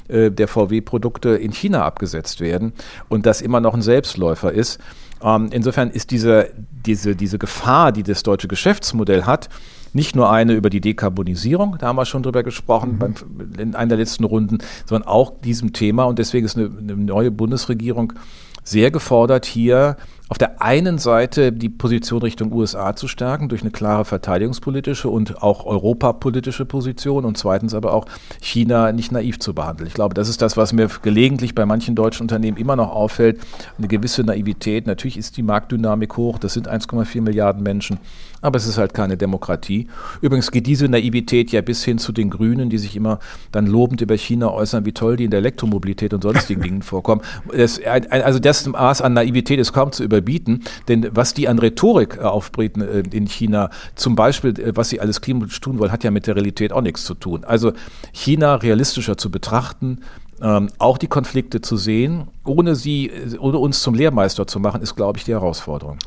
äh, 0.08 0.30
der 0.30 0.48
VW-Produkte 0.48 1.30
in 1.30 1.52
China 1.52 1.84
abgesetzt 1.84 2.40
werden 2.40 2.72
und 3.08 3.26
das 3.26 3.40
immer 3.40 3.60
noch 3.60 3.74
ein 3.74 3.82
Selbstläufer 3.82 4.52
ist. 4.52 4.80
Ähm, 5.22 5.48
insofern 5.52 5.90
ist 5.90 6.10
diese, 6.10 6.50
diese, 6.86 7.14
diese 7.14 7.38
Gefahr, 7.38 7.92
die 7.92 8.02
das 8.02 8.22
deutsche 8.22 8.48
Geschäftsmodell 8.48 9.24
hat, 9.24 9.48
nicht 9.94 10.16
nur 10.16 10.30
eine 10.30 10.54
über 10.54 10.70
die 10.70 10.80
Dekarbonisierung, 10.80 11.76
da 11.78 11.88
haben 11.88 11.96
wir 11.96 12.06
schon 12.06 12.22
drüber 12.22 12.42
gesprochen 12.42 12.92
mhm. 12.92 12.98
beim, 12.98 13.14
in 13.58 13.74
einer 13.74 13.90
der 13.90 13.98
letzten 13.98 14.24
Runden, 14.24 14.58
sondern 14.86 15.06
auch 15.06 15.40
diesem 15.42 15.72
Thema. 15.72 16.04
Und 16.04 16.18
deswegen 16.18 16.46
ist 16.46 16.56
eine, 16.56 16.70
eine 16.76 16.96
neue 16.96 17.30
Bundesregierung 17.30 18.14
sehr 18.64 18.90
gefordert, 18.90 19.46
hier 19.46 19.96
auf 20.32 20.38
der 20.38 20.62
einen 20.62 20.96
Seite 20.96 21.52
die 21.52 21.68
Position 21.68 22.22
Richtung 22.22 22.52
USA 22.52 22.96
zu 22.96 23.06
stärken 23.06 23.50
durch 23.50 23.60
eine 23.60 23.70
klare 23.70 24.06
verteidigungspolitische 24.06 25.10
und 25.10 25.42
auch 25.42 25.66
europapolitische 25.66 26.64
Position 26.64 27.26
und 27.26 27.36
zweitens 27.36 27.74
aber 27.74 27.92
auch 27.92 28.06
China 28.40 28.92
nicht 28.92 29.12
naiv 29.12 29.40
zu 29.40 29.52
behandeln. 29.52 29.88
Ich 29.88 29.92
glaube, 29.92 30.14
das 30.14 30.30
ist 30.30 30.40
das, 30.40 30.56
was 30.56 30.72
mir 30.72 30.88
gelegentlich 31.02 31.54
bei 31.54 31.66
manchen 31.66 31.94
deutschen 31.94 32.22
Unternehmen 32.22 32.56
immer 32.56 32.76
noch 32.76 32.92
auffällt. 32.92 33.40
Eine 33.76 33.88
gewisse 33.88 34.24
Naivität. 34.24 34.86
Natürlich 34.86 35.18
ist 35.18 35.36
die 35.36 35.42
Marktdynamik 35.42 36.16
hoch, 36.16 36.38
das 36.38 36.54
sind 36.54 36.66
1,4 36.66 37.20
Milliarden 37.20 37.62
Menschen, 37.62 37.98
aber 38.42 38.56
es 38.56 38.66
ist 38.66 38.76
halt 38.76 38.92
keine 38.92 39.16
Demokratie. 39.16 39.86
Übrigens 40.20 40.50
geht 40.50 40.66
diese 40.66 40.88
Naivität 40.88 41.52
ja 41.52 41.62
bis 41.62 41.84
hin 41.84 41.98
zu 41.98 42.12
den 42.12 42.28
Grünen, 42.28 42.68
die 42.68 42.78
sich 42.78 42.96
immer 42.96 43.20
dann 43.52 43.66
lobend 43.66 44.00
über 44.00 44.16
China 44.16 44.50
äußern, 44.50 44.84
wie 44.84 44.92
toll 44.92 45.16
die 45.16 45.24
in 45.24 45.30
der 45.30 45.38
Elektromobilität 45.38 46.12
und 46.12 46.22
sonstigen 46.22 46.60
Dingen 46.62 46.82
vorkommen. 46.82 47.22
Das, 47.56 47.80
also 48.10 48.38
das 48.38 48.66
Maß 48.66 49.00
an 49.00 49.14
Naivität 49.14 49.58
ist 49.58 49.72
kaum 49.72 49.92
zu 49.92 50.02
überbieten. 50.02 50.64
Denn 50.88 51.08
was 51.12 51.34
die 51.34 51.48
an 51.48 51.58
Rhetorik 51.58 52.18
äh, 52.20 52.24
auftreten 52.24 52.82
äh, 52.82 53.02
in 53.12 53.26
China, 53.26 53.70
zum 53.94 54.16
Beispiel, 54.16 54.58
äh, 54.58 54.76
was 54.76 54.90
sie 54.90 55.00
alles 55.00 55.20
klimatisch 55.20 55.60
tun 55.60 55.78
wollen, 55.78 55.92
hat 55.92 56.04
ja 56.04 56.10
mit 56.10 56.26
der 56.26 56.36
Realität 56.36 56.72
auch 56.72 56.82
nichts 56.82 57.04
zu 57.04 57.14
tun. 57.14 57.44
Also 57.44 57.72
China 58.12 58.56
realistischer 58.56 59.16
zu 59.16 59.30
betrachten, 59.30 60.00
ähm, 60.42 60.68
auch 60.78 60.98
die 60.98 61.06
Konflikte 61.06 61.60
zu 61.60 61.76
sehen, 61.76 62.26
ohne 62.44 62.74
sie, 62.74 63.12
ohne 63.38 63.58
uns 63.58 63.82
zum 63.82 63.94
Lehrmeister 63.94 64.46
zu 64.46 64.58
machen, 64.58 64.82
ist, 64.82 64.96
glaube 64.96 65.18
ich, 65.18 65.24
die 65.24 65.32
Herausforderung. 65.32 65.98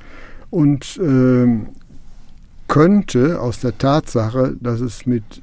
Und 0.50 0.98
äh, 0.98 1.66
könnte 2.76 3.40
aus 3.40 3.62
der 3.62 3.78
Tatsache, 3.78 4.58
dass 4.60 4.82
es 4.82 5.06
mit 5.06 5.42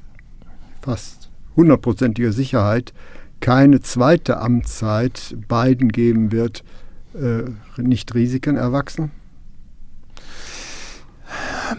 fast 0.83 1.31
hundertprozentiger 1.55 2.31
Sicherheit 2.31 2.93
keine 3.39 3.81
zweite 3.81 4.37
Amtszeit 4.37 5.35
Biden 5.47 5.89
geben 5.89 6.31
wird, 6.31 6.63
äh, 7.15 7.45
nicht 7.81 8.13
Risiken 8.13 8.55
erwachsen? 8.55 9.09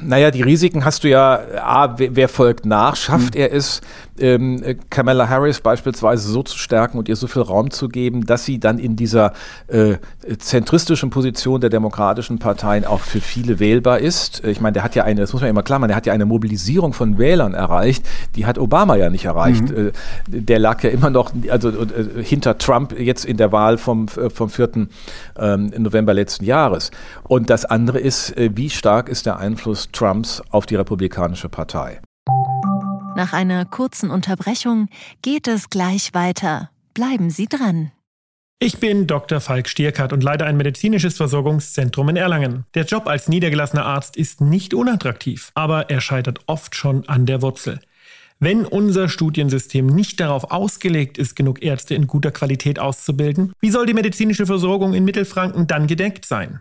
Naja, 0.03 0.31
die 0.31 0.43
Risiken 0.43 0.85
hast 0.85 1.05
du 1.05 1.09
ja, 1.09 1.41
A, 1.63 1.97
wer 1.99 2.29
folgt 2.29 2.67
nach? 2.67 2.97
Schafft 2.97 3.35
hm. 3.35 3.41
er 3.41 3.53
es, 3.53 3.81
ähm, 4.19 4.63
Kamala 4.91 5.29
Harris 5.29 5.61
beispielsweise 5.61 6.29
so 6.29 6.43
zu 6.43 6.57
stärken 6.59 6.99
und 6.99 7.09
ihr 7.09 7.17
so 7.17 7.27
viel 7.27 7.43
Raum 7.43 7.71
zu 7.71 7.89
geben, 7.89 8.27
dass 8.27 8.45
sie 8.45 8.61
dann 8.61 8.79
in 8.79 8.97
dieser 8.97 9.33
äh, 9.67 9.97
zentristischen 10.39 11.11
Position 11.11 11.61
der 11.61 11.71
demokratischen 11.71 12.39
Parteien 12.39 12.85
auch 12.85 13.01
für 13.01 13.21
viele 13.21 13.59
wählbar 13.59 13.99
ist? 13.99 14.45
Ich 14.45 14.61
meine, 14.61 14.75
der 14.75 14.85
hat 14.85 14.95
ja 14.95 15.05
eine, 15.05 15.21
das 15.21 15.33
muss 15.33 15.43
man 15.43 15.51
immer 15.51 15.63
klar 15.63 15.79
machen, 15.79 15.89
der 15.89 15.97
hat 15.97 16.07
ja 16.07 16.13
eine 16.13 16.27
Mobilisierung 16.27 16.93
von 16.93 17.19
Wählern 17.19 17.55
erreicht, 17.55 18.07
die 18.37 18.47
hat 18.47 18.59
Obama 18.59 18.97
ja 18.97 19.11
nicht 19.11 19.25
erreicht. 19.25 19.71
Mhm. 19.71 19.89
Äh, 19.89 19.93
der 20.27 20.59
lag 20.59 20.83
ja 20.83 20.91
immer 20.91 21.11
noch 21.11 21.33
also, 21.49 21.71
äh, 21.71 22.23
hinter 22.23 22.59
Trump 22.59 22.99
jetzt 22.99 23.25
in 23.25 23.37
der 23.37 23.53
Wahl 23.53 23.79
vom, 23.79 24.07
äh, 24.17 24.31
vom 24.31 24.49
4. 24.49 24.65
Ähm, 25.39 25.73
November 25.77 26.15
letzten 26.15 26.45
Jahres. 26.45 26.91
Und 27.25 27.51
das 27.51 27.65
andere 27.65 27.99
ist, 27.99 28.37
äh, 28.37 28.51
wie 28.55 28.71
stark 28.71 29.09
ist 29.09 29.27
der 29.27 29.39
Einfluss 29.39 29.84
Trumps 29.93 30.43
auf 30.51 30.67
die 30.67 30.77
Republikanische 30.77 31.49
Partei? 31.49 32.01
Nach 33.17 33.33
einer 33.33 33.65
kurzen 33.65 34.11
Unterbrechung 34.11 34.89
geht 35.23 35.47
es 35.47 35.71
gleich 35.71 36.15
weiter. 36.15 36.71
Bleiben 36.95 37.31
Sie 37.31 37.47
dran. 37.47 37.93
Ich 38.61 38.79
bin 38.79 39.07
Dr. 39.07 39.41
Falk 39.41 39.69
Stierkart 39.69 40.13
und 40.13 40.23
leite 40.23 40.47
ein 40.47 40.57
medizinisches 40.57 41.17
Versorgungszentrum 41.17 42.09
in 42.09 42.17
Erlangen. 42.17 42.65
Der 42.75 42.85
Job 42.85 43.07
als 43.07 43.29
niedergelassener 43.29 43.85
Arzt 43.85 44.17
ist 44.17 44.41
nicht 44.41 44.75
unattraktiv, 44.75 45.53
aber 45.55 45.91
er 45.91 46.01
scheitert 46.01 46.41
oft 46.47 46.75
schon 46.75 47.07
an 47.09 47.27
der 47.27 47.43
Wurzel. 47.43 47.81
Wenn 48.41 48.65
unser 48.65 49.09
Studiensystem 49.09 49.87
nicht 49.87 50.19
darauf 50.19 50.51
ausgelegt 50.51 51.19
ist, 51.19 51.37
genug 51.37 51.63
Ärzte 51.63 51.95
in 51.95 52.07
guter 52.07 52.31
Qualität 52.31 52.79
auszubilden, 52.79 53.53
wie 53.61 53.71
soll 53.71 53.87
die 53.87 53.95
medizinische 53.95 54.47
Versorgung 54.47 54.95
in 54.95 55.05
Mittelfranken 55.05 55.67
dann 55.67 55.87
gedeckt 55.87 56.25
sein? 56.25 56.61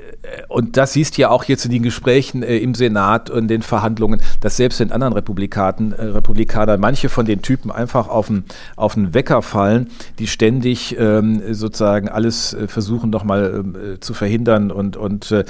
und 0.47 0.77
das 0.77 0.93
siehst 0.93 1.17
du 1.17 1.21
ja 1.21 1.29
auch 1.29 1.43
jetzt 1.45 1.65
in 1.65 1.71
den 1.71 1.83
Gesprächen 1.83 2.43
äh, 2.43 2.57
im 2.57 2.75
Senat 2.75 3.29
und 3.29 3.47
den 3.47 3.61
Verhandlungen, 3.61 4.21
dass 4.39 4.57
selbst 4.57 4.81
in 4.81 4.91
anderen 4.91 5.13
Republikaten, 5.13 5.93
äh, 5.93 6.03
Republikanern 6.03 6.79
manche 6.79 7.09
von 7.09 7.25
den 7.25 7.41
Typen 7.41 7.71
einfach 7.71 8.07
auf 8.07 8.27
den, 8.27 8.43
auf 8.75 8.93
den 8.95 9.13
Wecker 9.13 9.41
fallen, 9.41 9.89
die 10.19 10.27
ständig 10.27 10.95
ähm, 10.99 11.41
sozusagen 11.53 12.09
alles 12.09 12.53
äh, 12.53 12.67
versuchen 12.67 13.09
nochmal 13.09 13.53
ähm, 13.55 13.75
äh, 13.75 13.99
zu 13.99 14.13
verhindern 14.13 14.71
und, 14.71 14.97
und 14.97 15.31
äh, 15.31 15.43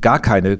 gar 0.00 0.20
keine 0.20 0.58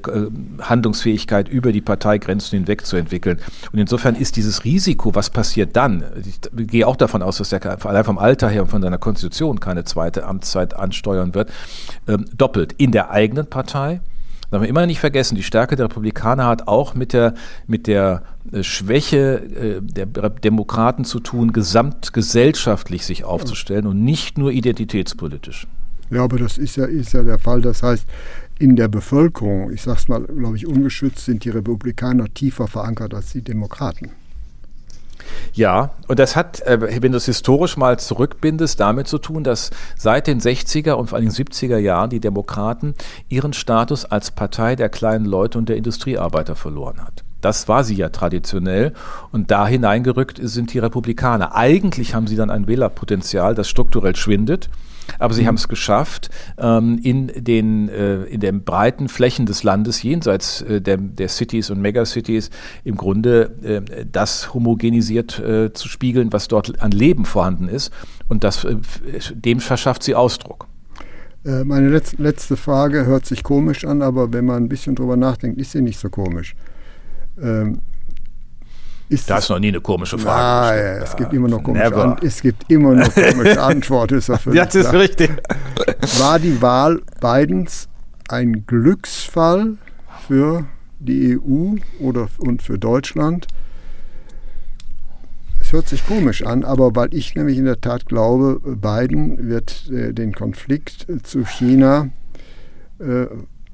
Handlungsfähigkeit 0.60 1.48
über 1.48 1.72
die 1.72 1.80
Parteigrenzen 1.80 2.58
hinweg 2.58 2.86
zu 2.86 2.96
entwickeln. 2.96 3.38
Und 3.72 3.78
insofern 3.78 4.14
ist 4.14 4.36
dieses 4.36 4.64
Risiko, 4.64 5.14
was 5.14 5.30
passiert 5.30 5.76
dann, 5.76 6.04
ich 6.24 6.40
gehe 6.66 6.86
auch 6.86 6.96
davon 6.96 7.22
aus, 7.22 7.38
dass 7.38 7.52
er 7.52 7.86
allein 7.86 8.04
vom 8.04 8.18
Alter 8.18 8.48
her 8.48 8.62
und 8.62 8.68
von 8.68 8.82
seiner 8.82 8.98
Konstitution 8.98 9.60
keine 9.60 9.84
zweite 9.84 10.24
Amtszeit 10.24 10.74
ansteuern 10.74 11.34
wird, 11.34 11.50
ähm, 12.06 12.24
doppelt. 12.36 12.74
In 12.78 12.92
der 12.92 13.10
eigenen 13.10 13.46
Partei, 13.46 13.57
darf 14.50 14.60
man 14.60 14.68
immer 14.68 14.86
nicht 14.86 15.00
vergessen, 15.00 15.34
die 15.34 15.42
Stärke 15.42 15.76
der 15.76 15.86
Republikaner 15.86 16.46
hat 16.46 16.68
auch 16.68 16.94
mit 16.94 17.12
der, 17.12 17.34
mit 17.66 17.86
der 17.86 18.22
äh, 18.52 18.62
Schwäche 18.62 19.42
äh, 19.44 19.80
der 19.82 20.06
Demokraten 20.06 21.04
zu 21.04 21.20
tun, 21.20 21.52
gesamtgesellschaftlich 21.52 23.04
sich 23.04 23.24
aufzustellen 23.24 23.86
und 23.86 24.02
nicht 24.02 24.38
nur 24.38 24.50
identitätspolitisch. 24.50 25.66
Ja, 26.10 26.24
aber 26.24 26.38
das 26.38 26.56
ist 26.56 26.76
ja, 26.76 26.86
ist 26.86 27.12
ja 27.12 27.22
der 27.22 27.38
Fall. 27.38 27.60
Das 27.60 27.82
heißt, 27.82 28.06
in 28.58 28.76
der 28.76 28.88
Bevölkerung, 28.88 29.70
ich 29.70 29.82
sage 29.82 29.98
es 29.98 30.08
mal, 30.08 30.22
glaube 30.22 30.56
ich, 30.56 30.66
ungeschützt, 30.66 31.24
sind 31.24 31.44
die 31.44 31.50
Republikaner 31.50 32.32
tiefer 32.32 32.66
verankert 32.66 33.14
als 33.14 33.32
die 33.32 33.42
Demokraten. 33.42 34.12
Ja, 35.52 35.90
und 36.06 36.18
das 36.18 36.36
hat, 36.36 36.60
äh, 36.62 37.02
wenn 37.02 37.12
du 37.12 37.18
es 37.18 37.26
historisch 37.26 37.76
mal 37.76 37.98
zurückbindest, 37.98 38.80
damit 38.80 39.08
zu 39.08 39.18
tun, 39.18 39.44
dass 39.44 39.70
seit 39.96 40.26
den 40.26 40.40
60er 40.40 40.92
und 40.92 41.08
vor 41.08 41.18
allem 41.18 41.28
70er 41.28 41.78
Jahren 41.78 42.10
die 42.10 42.20
Demokraten 42.20 42.94
ihren 43.28 43.52
Status 43.52 44.04
als 44.04 44.30
Partei 44.30 44.76
der 44.76 44.88
kleinen 44.88 45.24
Leute 45.24 45.58
und 45.58 45.68
der 45.68 45.76
Industriearbeiter 45.76 46.56
verloren 46.56 47.00
hat. 47.00 47.24
Das 47.40 47.68
war 47.68 47.84
sie 47.84 47.94
ja 47.94 48.08
traditionell 48.08 48.92
und 49.30 49.50
da 49.50 49.66
hineingerückt 49.66 50.40
sind 50.42 50.72
die 50.72 50.80
Republikaner. 50.80 51.54
Eigentlich 51.54 52.14
haben 52.14 52.26
sie 52.26 52.36
dann 52.36 52.50
ein 52.50 52.66
Wählerpotenzial, 52.66 53.54
das 53.54 53.68
strukturell 53.68 54.16
schwindet. 54.16 54.68
Aber 55.18 55.34
sie 55.34 55.42
mhm. 55.42 55.46
haben 55.48 55.54
es 55.56 55.68
geschafft, 55.68 56.30
ähm, 56.58 56.98
in, 57.02 57.28
den, 57.34 57.88
äh, 57.88 58.24
in 58.24 58.40
den 58.40 58.64
breiten 58.64 59.08
Flächen 59.08 59.46
des 59.46 59.62
Landes, 59.62 60.02
jenseits 60.02 60.62
äh, 60.62 60.80
der, 60.80 60.96
der 60.96 61.28
Cities 61.28 61.70
und 61.70 61.80
Megacities, 61.80 62.50
im 62.84 62.96
Grunde 62.96 63.54
äh, 63.62 64.04
das 64.10 64.54
homogenisiert 64.54 65.38
äh, 65.38 65.72
zu 65.72 65.88
spiegeln, 65.88 66.32
was 66.32 66.48
dort 66.48 66.80
an 66.80 66.90
Leben 66.90 67.24
vorhanden 67.24 67.68
ist. 67.68 67.92
Und 68.28 68.44
das, 68.44 68.64
äh, 68.64 68.76
dem 69.34 69.60
verschafft 69.60 70.02
sie 70.02 70.14
Ausdruck. 70.14 70.66
Meine 71.44 71.88
letzte 71.88 72.56
Frage 72.56 73.06
hört 73.06 73.24
sich 73.24 73.42
komisch 73.42 73.84
an, 73.84 74.02
aber 74.02 74.32
wenn 74.32 74.44
man 74.44 74.64
ein 74.64 74.68
bisschen 74.68 74.96
drüber 74.96 75.16
nachdenkt, 75.16 75.58
ist 75.58 75.70
sie 75.70 75.80
nicht 75.80 75.98
so 75.98 76.10
komisch. 76.10 76.54
Ähm, 77.40 77.78
ist 79.08 79.30
das 79.30 79.44
ist 79.44 79.50
noch 79.50 79.58
nie 79.58 79.68
eine 79.68 79.80
komische 79.80 80.18
Frage. 80.18 80.80
Nein, 80.80 81.02
es 81.02 81.16
gibt 81.16 81.32
immer 81.32 81.48
noch 81.48 81.62
komische, 81.62 81.96
An 81.96 82.16
es 82.22 82.42
gibt 82.42 82.70
immer 82.70 82.94
noch 82.94 83.14
komische 83.14 83.62
Antworten. 83.62 84.18
Ist 84.18 84.28
das 84.28 84.44
ist 84.46 84.90
klar. 84.90 85.02
richtig. 85.02 85.30
War 86.18 86.38
die 86.38 86.60
Wahl 86.60 87.00
Bidens 87.20 87.88
ein 88.28 88.64
Glücksfall 88.66 89.78
für 90.26 90.66
die 90.98 91.38
EU 91.38 91.76
oder, 92.00 92.28
und 92.38 92.62
für 92.62 92.78
Deutschland? 92.78 93.46
Es 95.60 95.72
hört 95.72 95.88
sich 95.88 96.06
komisch 96.06 96.44
an, 96.44 96.64
aber 96.64 96.94
weil 96.94 97.12
ich 97.12 97.34
nämlich 97.34 97.58
in 97.58 97.64
der 97.64 97.80
Tat 97.80 98.06
glaube, 98.06 98.60
Biden 98.76 99.48
wird 99.48 99.90
äh, 99.90 100.12
den 100.12 100.32
Konflikt 100.34 101.06
zu 101.24 101.44
China 101.44 102.10
äh, 103.00 103.26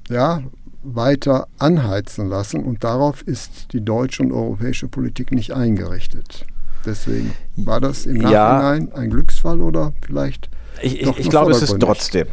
ja, 0.09 0.43
weiter 0.85 1.49
anheizen 1.59 2.29
lassen 2.29 2.63
und 2.63 2.85
darauf 2.85 3.23
ist 3.23 3.73
die 3.73 3.85
deutsche 3.85 4.23
und 4.23 4.33
europäische 4.33 4.89
Politik 4.89 5.33
nicht 5.33 5.53
eingerichtet. 5.53 6.47
Deswegen 6.85 7.35
war 7.57 7.81
das 7.81 8.07
im 8.07 8.19
Nachhinein 8.19 8.89
ja, 8.93 8.99
ein 8.99 9.11
Glücksfall 9.11 9.61
oder 9.61 9.93
vielleicht. 10.05 10.51
Ich, 10.83 11.01
ich, 11.01 11.19
ich 11.19 11.31
glaube, 11.31 11.53
es 11.53 11.63
ist 11.63 11.79
trotzdem. 11.81 12.27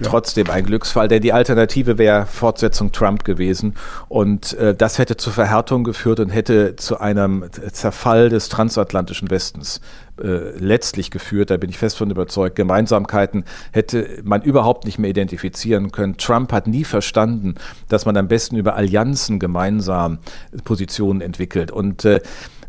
Ja. 0.00 0.08
Trotzdem 0.08 0.50
ein 0.50 0.64
Glücksfall, 0.64 1.06
denn 1.06 1.22
die 1.22 1.32
Alternative 1.32 1.96
wäre 1.98 2.26
Fortsetzung 2.26 2.90
Trump 2.90 3.24
gewesen. 3.24 3.74
Und 4.08 4.54
äh, 4.54 4.74
das 4.74 4.98
hätte 4.98 5.16
zur 5.16 5.32
Verhärtung 5.32 5.84
geführt 5.84 6.18
und 6.18 6.30
hätte 6.30 6.74
zu 6.76 6.98
einem 6.98 7.44
Zerfall 7.70 8.28
des 8.28 8.48
transatlantischen 8.48 9.30
Westens 9.30 9.80
äh, 10.20 10.56
letztlich 10.58 11.10
geführt, 11.10 11.50
da 11.50 11.56
bin 11.56 11.70
ich 11.70 11.78
fest 11.78 11.96
von 11.96 12.10
überzeugt, 12.10 12.56
Gemeinsamkeiten 12.56 13.44
hätte 13.72 14.20
man 14.24 14.42
überhaupt 14.42 14.84
nicht 14.84 14.98
mehr 14.98 15.10
identifizieren 15.10 15.90
können. 15.90 16.16
Trump 16.18 16.52
hat 16.52 16.66
nie 16.66 16.84
verstanden, 16.84 17.54
dass 17.88 18.04
man 18.04 18.16
am 18.16 18.28
besten 18.28 18.56
über 18.56 18.76
Allianzen 18.76 19.38
gemeinsam 19.38 20.18
Positionen 20.64 21.20
entwickelt. 21.20 21.70
Und 21.70 22.04
äh, 22.04 22.20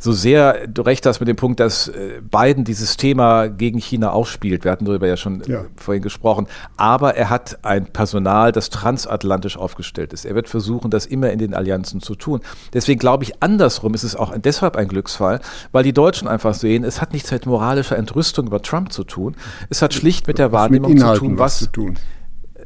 so 0.03 0.11
sehr 0.11 0.67
du 0.67 0.81
recht 0.81 1.05
hast 1.05 1.21
mit 1.21 1.29
dem 1.29 1.37
Punkt, 1.37 1.61
dass 1.61 1.87
äh, 1.87 2.21
Biden 2.29 2.65
dieses 2.65 2.97
Thema 2.97 3.47
gegen 3.47 3.79
China 3.79 4.11
aufspielt. 4.11 4.65
Wir 4.65 4.71
hatten 4.71 4.83
darüber 4.83 5.07
ja 5.07 5.15
schon 5.15 5.41
ja. 5.47 5.63
vorhin 5.77 6.03
gesprochen. 6.03 6.47
Aber 6.75 7.15
er 7.15 7.29
hat 7.29 7.59
ein 7.63 7.85
Personal, 7.85 8.51
das 8.51 8.69
transatlantisch 8.69 9.55
aufgestellt 9.55 10.11
ist. 10.11 10.25
Er 10.25 10.35
wird 10.35 10.49
versuchen, 10.49 10.91
das 10.91 11.05
immer 11.05 11.31
in 11.31 11.39
den 11.39 11.53
Allianzen 11.53 12.01
zu 12.01 12.15
tun. 12.15 12.41
Deswegen 12.73 12.99
glaube 12.99 13.23
ich, 13.23 13.41
andersrum 13.41 13.93
ist 13.93 14.03
es 14.03 14.13
auch 14.17 14.37
deshalb 14.37 14.75
ein 14.75 14.89
Glücksfall, 14.89 15.39
weil 15.71 15.85
die 15.85 15.93
Deutschen 15.93 16.27
einfach 16.27 16.53
sehen, 16.53 16.83
es 16.83 16.99
hat 16.99 17.13
nichts 17.13 17.31
mit 17.33 17.45
moralischer 17.45 17.97
Entrüstung 17.97 18.47
über 18.47 18.61
Trump 18.61 18.91
zu 18.91 19.03
tun. 19.03 19.35
Es 19.69 19.81
hat 19.81 19.93
schlicht 19.93 20.27
mit 20.27 20.37
der 20.37 20.51
Wahrnehmung 20.51 20.97
zu 20.97 21.13
tun, 21.15 21.37
was, 21.37 21.53
was 21.53 21.59
zu 21.59 21.71
tun 21.71 21.97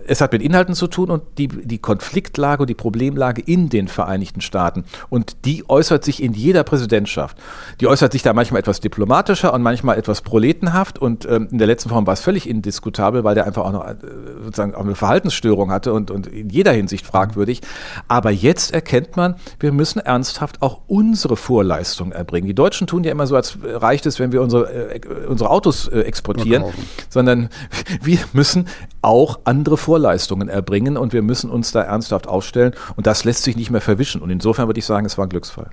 es 0.08 0.22
hat 0.22 0.32
mit 0.32 0.42
Inhalten 0.42 0.74
zu 0.74 0.88
tun 0.88 1.12
und 1.12 1.24
die, 1.38 1.48
die 1.48 1.78
Konfliktlage 1.78 2.62
und 2.62 2.70
die 2.70 2.76
Problemlage 2.76 3.42
in 3.42 3.70
den 3.70 3.88
Vereinigten 3.88 4.42
Staaten. 4.42 4.86
Und 5.10 5.46
die 5.46 5.70
äußert 5.70 6.04
sich 6.04 6.24
in 6.24 6.34
jeder 6.34 6.64
Präsidentschaft. 6.64 7.38
Die 7.82 7.88
äußert 7.88 8.14
sich 8.14 8.24
da 8.24 8.34
manchmal 8.34 8.60
etwas 8.60 8.80
diplomatischer 8.80 9.54
und 9.54 9.62
manchmal 9.62 9.98
etwas 9.98 10.22
proletenhaft. 10.22 11.00
Und 11.00 11.26
ähm, 11.26 11.50
in 11.52 11.58
der 11.58 11.68
letzten 11.68 11.90
Form 11.90 12.08
war 12.08 12.14
es 12.14 12.22
völlig 12.22 12.50
indiskutabel, 12.50 13.24
weil 13.24 13.36
der 13.36 13.46
einfach 13.46 13.66
auch 13.66 13.72
noch 13.72 13.86
äh, 13.86 13.96
sozusagen 14.44 14.76
auch 14.76 14.84
eine 14.84 14.96
Verhaltensstörung 14.96 15.72
hatte 15.72 15.94
und, 15.94 16.10
und 16.10 16.28
in 16.28 16.50
jeder 16.50 16.72
Hinsicht 16.72 17.06
fragwürdig. 17.06 17.62
Aber 18.08 18.32
jetzt 18.32 18.74
erkennt 18.74 19.18
man, 19.18 19.36
wir 19.60 19.72
müssen 19.72 20.00
ernsthaft 20.00 20.62
auch 20.62 20.82
unsere 20.88 21.36
Vorleistungen 21.36 22.12
erbringen. 22.14 22.48
Die 22.48 22.56
Deutschen 22.56 22.88
tun 22.88 23.04
ja 23.04 23.12
immer 23.12 23.28
so, 23.28 23.36
als 23.36 23.58
reicht 23.64 24.06
es, 24.06 24.20
wenn 24.20 24.32
wir 24.32 24.42
unsere, 24.42 24.94
äh, 24.94 25.02
unsere 25.28 25.50
Autos 25.50 25.88
äh, 25.88 26.00
exportieren, 26.02 26.66
sondern 27.10 27.50
wir 28.02 28.20
müssen 28.34 28.68
auch 29.02 29.40
andere 29.44 29.78
Vorleistungen 29.98 30.48
erbringen 30.48 30.96
und 30.96 31.12
wir 31.12 31.24
müssen 31.24 31.50
uns 31.50 31.72
da 31.72 31.82
ernsthaft 31.82 32.28
aufstellen 32.28 32.74
und 32.96 33.08
das 33.08 33.24
lässt 33.24 33.42
sich 33.42 33.56
nicht 33.56 33.72
mehr 33.72 33.82
verwischen 33.82 34.22
und 34.22 34.30
insofern 34.30 34.68
würde 34.68 34.78
ich 34.80 34.86
sagen, 34.86 35.08
es 35.08 35.18
war 35.18 35.26
ein 35.26 35.30
Glücksfall. 35.30 35.72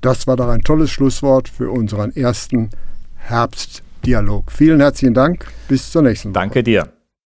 Das 0.00 0.28
war 0.28 0.36
doch 0.36 0.48
ein 0.48 0.60
tolles 0.60 0.92
Schlusswort 0.92 1.48
für 1.48 1.68
unseren 1.72 2.14
ersten 2.14 2.70
Herbstdialog. 3.16 4.52
Vielen 4.52 4.78
herzlichen 4.78 5.14
Dank, 5.14 5.46
bis 5.66 5.90
zur 5.90 6.02
nächsten 6.02 6.28
Woche. 6.28 6.34
Danke 6.34 6.62
dir. 6.62 6.97